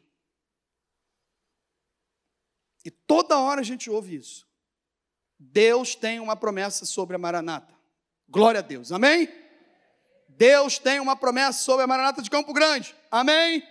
[2.88, 4.48] E toda hora a gente ouve isso.
[5.38, 7.74] Deus tem uma promessa sobre a Maranata.
[8.26, 8.90] Glória a Deus.
[8.90, 9.28] Amém?
[10.26, 12.96] Deus tem uma promessa sobre a Maranata de Campo Grande.
[13.10, 13.62] Amém?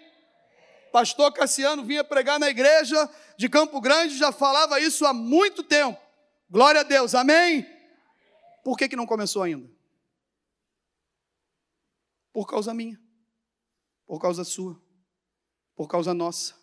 [0.92, 6.00] Pastor Cassiano vinha pregar na igreja de Campo Grande, já falava isso há muito tempo.
[6.48, 7.16] Glória a Deus.
[7.16, 7.66] Amém?
[8.64, 9.68] Por que, que não começou ainda?
[12.32, 13.02] Por causa minha.
[14.06, 14.80] Por causa sua.
[15.76, 16.57] Por causa nossa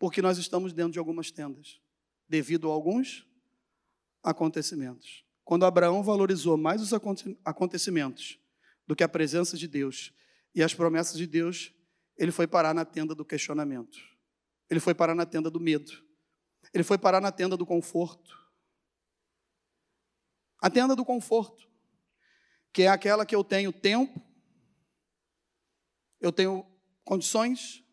[0.00, 1.78] porque nós estamos dentro de algumas tendas,
[2.26, 3.28] devido a alguns
[4.22, 5.26] acontecimentos.
[5.44, 6.94] Quando Abraão valorizou mais os
[7.44, 8.38] acontecimentos
[8.86, 10.10] do que a presença de Deus
[10.54, 11.74] e as promessas de Deus,
[12.16, 13.98] ele foi parar na tenda do questionamento.
[14.70, 15.92] Ele foi parar na tenda do medo.
[16.72, 18.38] Ele foi parar na tenda do conforto.
[20.62, 21.68] A tenda do conforto,
[22.72, 24.18] que é aquela que eu tenho tempo,
[26.18, 26.66] eu tenho
[27.04, 27.84] condições,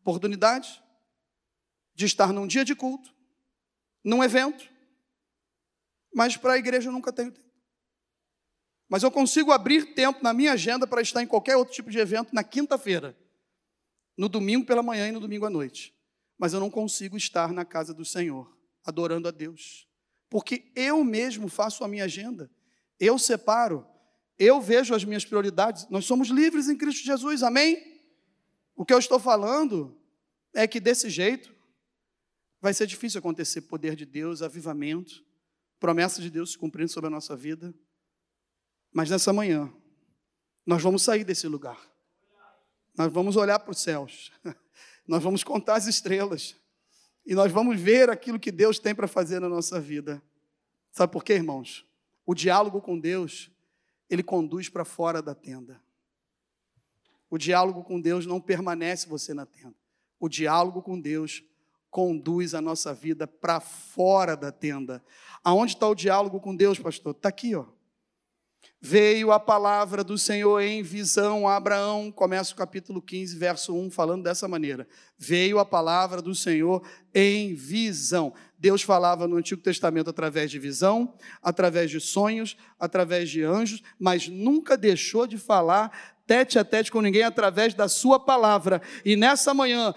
[0.00, 0.82] oportunidade,
[2.00, 3.14] de estar num dia de culto,
[4.02, 4.66] num evento,
[6.14, 7.50] mas para a igreja eu nunca tenho tempo.
[8.88, 11.98] Mas eu consigo abrir tempo na minha agenda para estar em qualquer outro tipo de
[11.98, 13.14] evento na quinta-feira,
[14.16, 15.94] no domingo pela manhã e no domingo à noite.
[16.38, 18.50] Mas eu não consigo estar na casa do Senhor,
[18.82, 19.86] adorando a Deus,
[20.30, 22.50] porque eu mesmo faço a minha agenda,
[22.98, 23.86] eu separo,
[24.38, 25.86] eu vejo as minhas prioridades.
[25.90, 27.78] Nós somos livres em Cristo Jesus, amém?
[28.74, 30.00] O que eu estou falando
[30.54, 31.59] é que desse jeito
[32.60, 35.24] Vai ser difícil acontecer poder de Deus, avivamento,
[35.78, 37.74] promessa de Deus se cumprindo sobre a nossa vida.
[38.92, 39.72] Mas nessa manhã,
[40.66, 41.80] nós vamos sair desse lugar.
[42.96, 44.30] Nós vamos olhar para os céus.
[45.06, 46.54] Nós vamos contar as estrelas.
[47.26, 50.22] E nós vamos ver aquilo que Deus tem para fazer na nossa vida.
[50.92, 51.84] Sabe por quê, irmãos?
[52.24, 53.50] O diálogo com Deus,
[54.08, 55.80] ele conduz para fora da tenda.
[57.28, 59.74] O diálogo com Deus não permanece você na tenda.
[60.18, 61.42] O diálogo com Deus
[61.90, 65.02] conduz a nossa vida para fora da tenda.
[65.42, 67.12] Aonde está o diálogo com Deus, pastor?
[67.12, 67.64] Está aqui, ó.
[68.82, 73.90] Veio a palavra do Senhor em visão a Abraão, começa o capítulo 15, verso 1,
[73.90, 74.88] falando dessa maneira.
[75.18, 76.82] Veio a palavra do Senhor
[77.14, 78.32] em visão.
[78.58, 84.28] Deus falava no Antigo Testamento através de visão, através de sonhos, através de anjos, mas
[84.28, 88.80] nunca deixou de falar tete a tete com ninguém através da sua palavra.
[89.04, 89.92] E nessa manhã,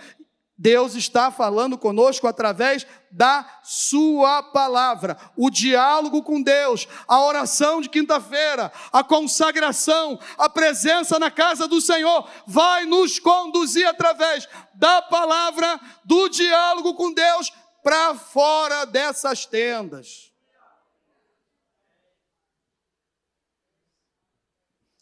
[0.57, 5.17] Deus está falando conosco através da Sua palavra.
[5.35, 11.81] O diálogo com Deus, a oração de quinta-feira, a consagração, a presença na casa do
[11.81, 17.51] Senhor, vai nos conduzir através da palavra, do diálogo com Deus,
[17.83, 20.31] para fora dessas tendas.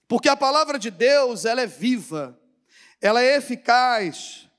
[0.08, 2.38] Porque a palavra de Deus, ela é viva,
[3.00, 4.51] ela é eficaz,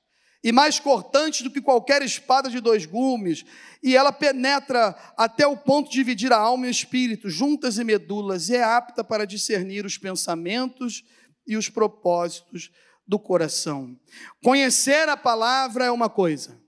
[0.43, 3.45] e mais cortante do que qualquer espada de dois gumes,
[3.83, 7.85] e ela penetra até o ponto de dividir a alma e o espírito, juntas e
[7.85, 11.05] medulas, e é apta para discernir os pensamentos
[11.47, 12.71] e os propósitos
[13.07, 13.99] do coração.
[14.43, 16.61] Conhecer a palavra é uma coisa.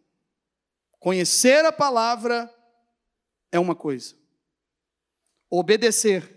[0.99, 2.53] Conhecer a palavra
[3.51, 4.15] é uma coisa.
[5.51, 6.35] Obedecer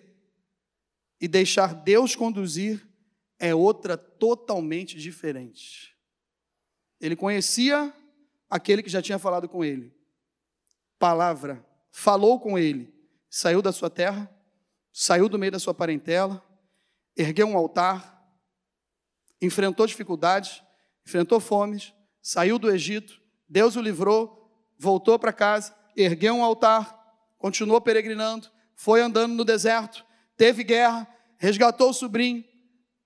[1.19, 2.87] e deixar Deus conduzir
[3.39, 5.96] é outra totalmente diferente.
[6.99, 7.93] Ele conhecia
[8.49, 9.93] aquele que já tinha falado com ele.
[10.99, 12.93] Palavra, falou com ele,
[13.29, 14.29] saiu da sua terra,
[14.91, 16.43] saiu do meio da sua parentela,
[17.15, 18.17] ergueu um altar,
[19.41, 20.63] enfrentou dificuldades,
[21.05, 26.97] enfrentou fomes, saiu do Egito, Deus o livrou, voltou para casa, ergueu um altar,
[27.37, 32.43] continuou peregrinando, foi andando no deserto, teve guerra, resgatou o sobrinho,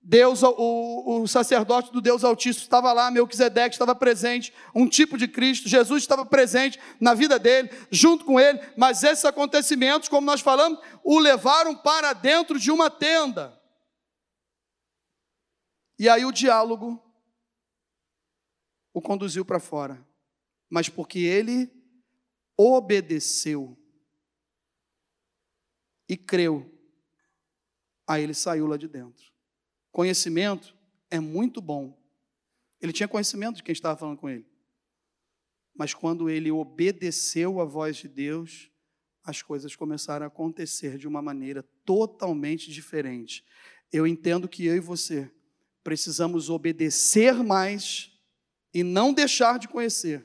[0.04, 5.28] Deus, o, o, sacerdote do Deus Altíssimo estava lá, Melquisedeque estava presente, um tipo de
[5.28, 10.40] Cristo, Jesus estava presente na vida dele, junto com ele, mas esses acontecimentos, como nós
[10.40, 13.56] falamos, o levaram para dentro de uma tenda.
[15.96, 17.00] E aí o diálogo
[18.92, 20.04] o conduziu para fora,
[20.68, 21.70] mas porque ele
[22.56, 23.78] obedeceu
[26.08, 26.68] e creu,
[28.04, 29.31] aí ele saiu lá de dentro.
[29.92, 30.74] Conhecimento
[31.10, 31.96] é muito bom.
[32.80, 34.46] Ele tinha conhecimento de quem estava falando com ele.
[35.74, 38.70] Mas quando ele obedeceu à voz de Deus,
[39.22, 43.44] as coisas começaram a acontecer de uma maneira totalmente diferente.
[43.92, 45.30] Eu entendo que eu e você
[45.84, 48.10] precisamos obedecer mais
[48.74, 50.24] e não deixar de conhecer,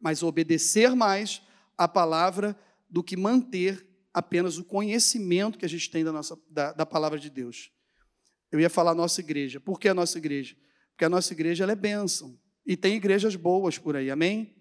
[0.00, 1.42] mas obedecer mais
[1.76, 6.72] a palavra do que manter apenas o conhecimento que a gente tem da, nossa, da,
[6.72, 7.70] da palavra de Deus.
[8.50, 9.60] Eu ia falar nossa igreja.
[9.60, 10.56] Por que a nossa igreja?
[10.90, 12.38] Porque a nossa igreja ela é bênção.
[12.64, 14.56] E tem igrejas boas por aí, amém?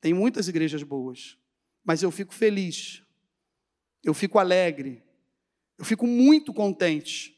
[0.00, 1.38] Tem muitas igrejas boas.
[1.84, 3.02] Mas eu fico feliz,
[4.04, 5.02] eu fico alegre,
[5.78, 7.34] eu fico muito contente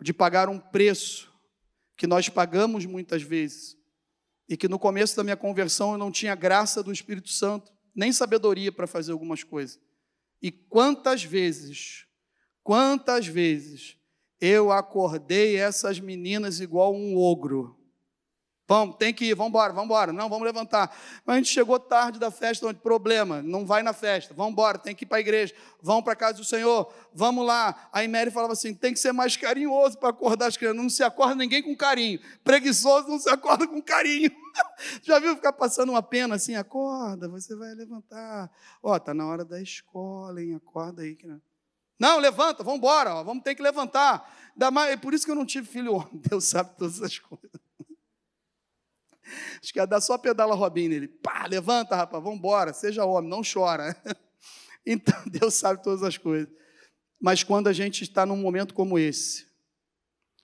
[0.00, 1.32] de pagar um preço
[1.96, 3.76] que nós pagamos muitas vezes
[4.48, 8.12] e que no começo da minha conversão eu não tinha graça do Espírito Santo, nem
[8.12, 9.80] sabedoria para fazer algumas coisas.
[10.42, 12.06] E quantas vezes,
[12.62, 13.96] quantas vezes
[14.44, 17.74] eu acordei essas meninas igual um ogro.
[18.66, 20.12] Vamos, tem que ir, vamos embora, vamos embora.
[20.12, 20.94] Não, vamos levantar.
[21.24, 24.32] Mas a gente chegou tarde da festa, onde problema, não vai na festa.
[24.32, 25.54] Vamos embora, tem que ir para a igreja.
[25.82, 27.88] Vamos para a casa do Senhor, vamos lá.
[27.92, 30.80] Aí Mary falava assim: tem que ser mais carinhoso para acordar as crianças.
[30.80, 32.18] Não se acorda ninguém com carinho.
[32.42, 34.30] Preguiçoso não se acorda com carinho.
[35.02, 36.54] Já viu ficar passando uma pena assim?
[36.54, 38.50] Acorda, você vai levantar.
[38.82, 40.54] Ó, tá na hora da escola, hein?
[40.54, 41.16] Acorda aí.
[41.16, 41.26] Que
[41.98, 42.18] não...
[42.18, 44.32] Levanta, vamos embora, vamos ter que levantar.
[44.88, 46.20] É por isso que eu não tive filho homem.
[46.28, 47.50] Deus sabe todas as coisas.
[49.62, 51.08] Acho que ia dar só pedala Robin nele.
[51.08, 53.96] Pá, levanta, rapaz, vamos embora, seja homem, não chora.
[54.86, 56.46] Então, Deus sabe todas as coisas.
[57.18, 59.46] Mas quando a gente está num momento como esse,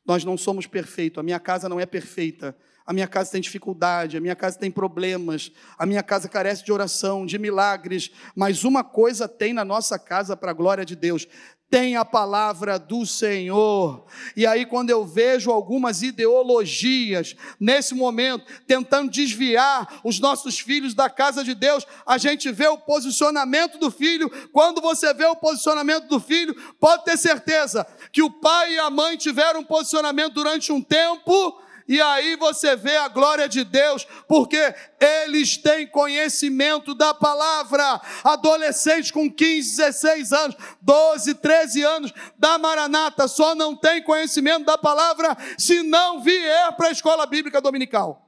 [0.02, 2.56] nós não somos perfeitos, a minha casa não é perfeita,
[2.90, 6.72] a minha casa tem dificuldade, a minha casa tem problemas, a minha casa carece de
[6.72, 11.24] oração, de milagres, mas uma coisa tem na nossa casa para a glória de Deus:
[11.70, 14.04] tem a palavra do Senhor.
[14.36, 21.08] E aí, quando eu vejo algumas ideologias nesse momento tentando desviar os nossos filhos da
[21.08, 24.28] casa de Deus, a gente vê o posicionamento do filho.
[24.48, 28.90] Quando você vê o posicionamento do filho, pode ter certeza que o pai e a
[28.90, 34.06] mãe tiveram um posicionamento durante um tempo e aí você vê a glória de Deus,
[34.28, 38.00] porque eles têm conhecimento da palavra.
[38.22, 44.78] Adolescentes com 15, 16 anos, 12, 13 anos da Maranata só não tem conhecimento da
[44.78, 48.24] palavra se não vier para a escola bíblica dominical.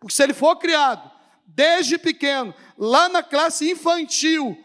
[0.00, 1.08] Porque se ele for criado
[1.46, 4.58] desde pequeno, lá na classe infantil,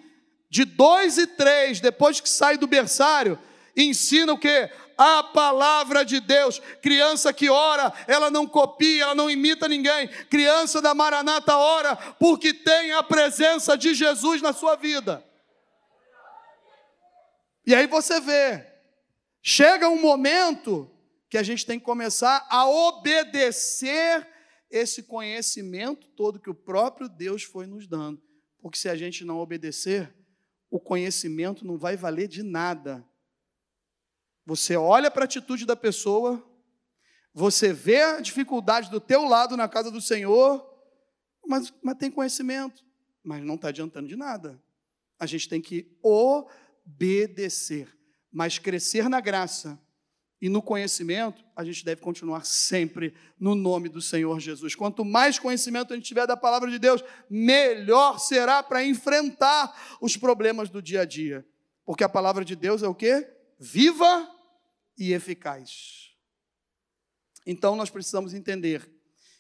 [0.49, 3.37] de 2 e 3, depois que sai do berçário,
[3.77, 4.71] ensina o que?
[5.01, 6.59] A palavra de Deus.
[6.81, 10.07] Criança que ora, ela não copia, ela não imita ninguém.
[10.29, 15.25] Criança da Maranata ora porque tem a presença de Jesus na sua vida.
[17.65, 18.65] E aí você vê,
[19.41, 20.89] chega um momento
[21.29, 24.27] que a gente tem que começar a obedecer
[24.69, 28.21] esse conhecimento todo que o próprio Deus foi nos dando.
[28.61, 30.13] Porque se a gente não obedecer,
[30.69, 33.05] o conhecimento não vai valer de nada
[34.51, 36.43] você olha para a atitude da pessoa,
[37.33, 40.69] você vê a dificuldade do teu lado na casa do Senhor,
[41.47, 42.83] mas, mas tem conhecimento,
[43.23, 44.61] mas não está adiantando de nada.
[45.17, 47.97] A gente tem que obedecer,
[48.29, 49.79] mas crescer na graça
[50.41, 54.75] e no conhecimento, a gente deve continuar sempre no nome do Senhor Jesus.
[54.75, 60.17] Quanto mais conhecimento a gente tiver da palavra de Deus, melhor será para enfrentar os
[60.17, 61.47] problemas do dia a dia.
[61.85, 63.25] Porque a palavra de Deus é o quê?
[63.61, 64.27] viva
[65.01, 66.15] e eficaz.
[67.43, 68.87] Então nós precisamos entender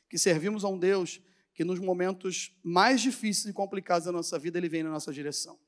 [0.09, 1.21] que servimos a um Deus
[1.53, 5.59] que nos momentos mais difíceis e complicados da nossa vida, Ele vem na nossa direção.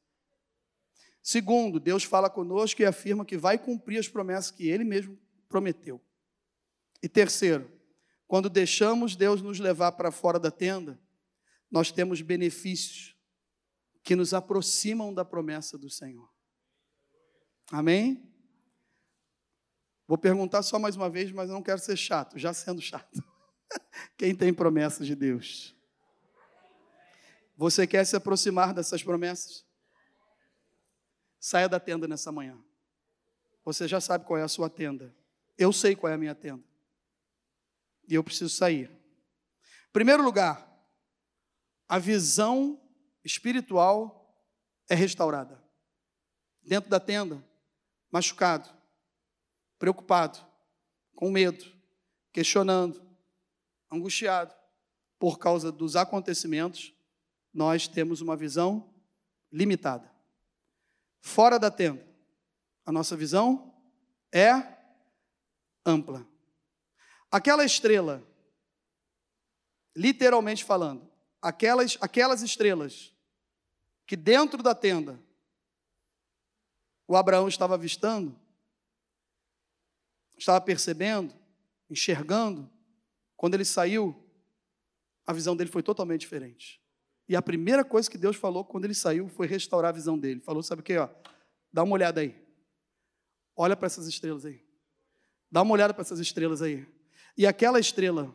[1.22, 5.18] Segundo, Deus fala conosco e afirma que vai cumprir as promessas que Ele mesmo
[5.48, 6.02] prometeu.
[7.02, 7.72] E terceiro,
[8.28, 11.00] quando deixamos Deus nos levar para fora da tenda,
[11.70, 13.16] nós temos benefícios
[14.02, 16.30] que nos aproximam da promessa do Senhor.
[17.72, 18.33] Amém?
[20.14, 23.24] Vou perguntar só mais uma vez, mas não quero ser chato, já sendo chato.
[24.16, 25.76] Quem tem promessas de Deus?
[27.58, 29.66] Você quer se aproximar dessas promessas?
[31.40, 32.64] Saia da tenda nessa manhã.
[33.66, 35.12] Você já sabe qual é a sua tenda.
[35.58, 36.64] Eu sei qual é a minha tenda.
[38.08, 38.92] E eu preciso sair.
[39.92, 40.80] Primeiro lugar,
[41.90, 42.80] a visão
[43.26, 44.32] espiritual
[44.88, 45.60] é restaurada.
[46.62, 47.44] Dentro da tenda,
[48.12, 48.83] machucado,
[49.84, 50.40] preocupado,
[51.14, 51.66] com medo,
[52.32, 53.06] questionando,
[53.92, 54.56] angustiado
[55.20, 56.96] por causa dos acontecimentos,
[57.54, 58.96] nós temos uma visão
[59.52, 60.10] limitada.
[61.20, 62.02] Fora da tenda,
[62.86, 63.76] a nossa visão
[64.34, 64.54] é
[65.86, 66.26] ampla.
[67.30, 68.26] Aquela estrela,
[69.94, 71.12] literalmente falando,
[71.42, 73.14] aquelas, aquelas estrelas
[74.08, 75.22] que dentro da tenda
[77.06, 78.42] o Abraão estava avistando,
[80.38, 81.34] estava percebendo,
[81.90, 82.70] enxergando,
[83.36, 84.16] quando ele saiu,
[85.26, 86.82] a visão dele foi totalmente diferente.
[87.28, 90.42] E a primeira coisa que Deus falou quando ele saiu foi restaurar a visão dele.
[90.42, 90.98] Falou: sabe o que?
[90.98, 91.10] Ó,
[91.72, 92.36] dá uma olhada aí.
[93.56, 94.62] Olha para essas estrelas aí.
[95.50, 96.86] Dá uma olhada para essas estrelas aí.
[97.38, 98.34] E aquela estrela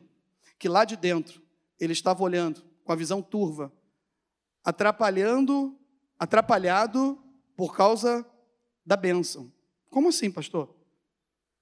[0.58, 1.42] que lá de dentro
[1.78, 3.72] ele estava olhando com a visão turva,
[4.64, 5.78] atrapalhando,
[6.18, 7.22] atrapalhado
[7.56, 8.26] por causa
[8.84, 9.52] da bênção.
[9.90, 10.77] Como assim, pastor?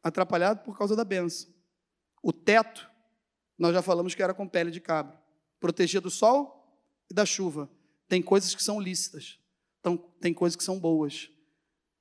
[0.07, 1.53] Atrapalhado por causa da bênção.
[2.23, 2.89] O teto,
[3.59, 5.21] nós já falamos que era com pele de cabra,
[5.59, 6.81] protegia do sol
[7.11, 7.71] e da chuva.
[8.09, 9.41] Tem coisas que são lícitas,
[9.81, 11.29] então, tem coisas que são boas,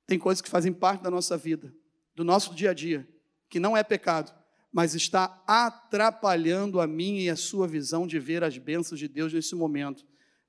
[0.06, 1.74] tem coisas que fazem parte da nossa vida,
[2.14, 3.08] do nosso dia a dia,
[3.48, 4.32] que não é pecado,
[4.72, 9.32] mas está atrapalhando a minha e a sua visão de ver as bênçãos de Deus
[9.32, 10.04] nesse momento.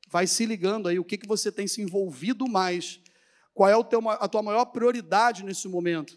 [0.10, 3.02] Vai se ligando aí, o que, que você tem se envolvido mais
[3.58, 6.16] qual é teu, a tua maior prioridade nesse momento?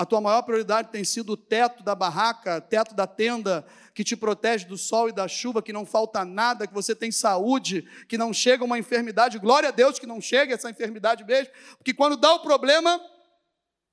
[0.00, 4.16] A tua maior prioridade tem sido o teto da barraca, teto da tenda, que te
[4.16, 8.16] protege do sol e da chuva, que não falta nada, que você tem saúde, que
[8.16, 9.38] não chega uma enfermidade.
[9.38, 12.98] Glória a Deus que não chega essa enfermidade mesmo, porque quando dá o problema,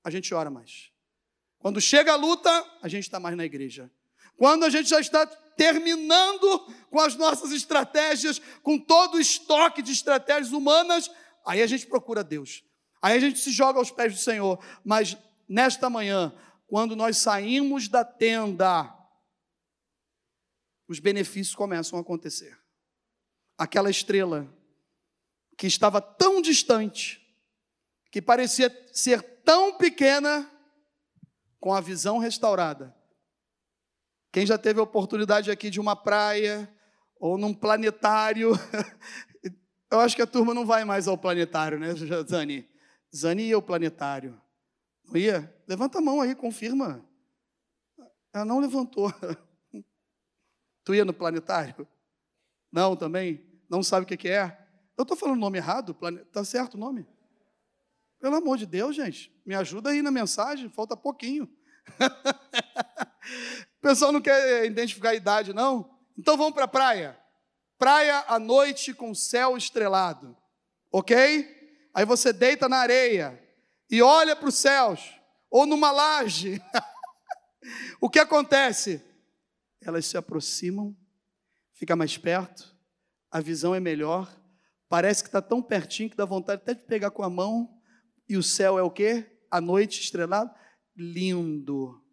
[0.02, 0.92] a gente ora mais.
[1.60, 2.50] Quando chega a luta,
[2.82, 3.92] a gente está mais na igreja.
[4.38, 9.92] Quando a gente já está terminando com as nossas estratégias, com todo o estoque de
[9.92, 11.12] estratégias humanas,
[11.46, 12.64] aí a gente procura Deus.
[13.02, 16.34] Aí a gente se joga aos pés do Senhor, mas nesta manhã,
[16.68, 18.94] quando nós saímos da tenda,
[20.88, 22.58] os benefícios começam a acontecer.
[23.58, 24.48] Aquela estrela
[25.58, 27.22] que estava tão distante,
[28.12, 30.50] que parecia ser tão pequena,
[31.60, 32.96] com a visão restaurada.
[34.32, 36.72] Quem já teve a oportunidade aqui de uma praia
[37.20, 38.52] ou num planetário,
[39.90, 41.94] eu acho que a turma não vai mais ao planetário, né,
[42.30, 42.70] Zani?
[43.16, 44.40] Zani ia ao planetário.
[45.08, 45.54] Não ia?
[45.68, 47.04] Levanta a mão aí, confirma.
[48.34, 49.12] Ela não levantou.
[50.84, 51.88] Tu ia no planetário?
[52.72, 53.46] Não, também?
[53.70, 54.58] Não sabe o que é?
[54.98, 55.96] Eu estou falando o nome errado?
[56.26, 57.06] Está certo o nome?
[58.20, 61.48] Pelo amor de Deus, gente, me ajuda aí na mensagem, falta pouquinho.
[63.78, 65.98] o pessoal não quer identificar a idade, não?
[66.18, 67.20] Então vamos para a praia.
[67.78, 70.36] Praia à noite com céu estrelado,
[70.92, 71.48] ok?
[71.94, 73.47] Aí você deita na areia
[73.90, 75.20] e olha para os céus,
[75.50, 76.62] ou numa laje.
[78.02, 79.04] o que acontece?
[79.82, 80.96] Elas se aproximam,
[81.74, 82.76] fica mais perto,
[83.32, 84.34] a visão é melhor,
[84.90, 87.78] parece que está tão pertinho que dá vontade até de pegar com a mão,
[88.30, 89.26] e o céu é o quê?
[89.50, 90.54] A noite estrelada.
[90.96, 92.04] Lindo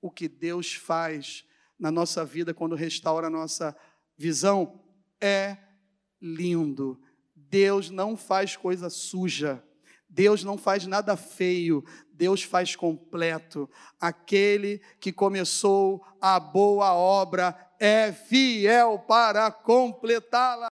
[0.00, 1.44] o que Deus faz
[1.78, 3.76] na nossa vida quando restaura a nossa
[4.18, 4.84] visão.
[5.20, 5.56] É
[6.20, 7.00] lindo.
[7.34, 9.64] Deus não faz coisa suja.
[10.12, 11.82] Deus não faz nada feio,
[12.12, 13.68] Deus faz completo.
[13.98, 20.72] Aquele que começou a boa obra é fiel para completá-la.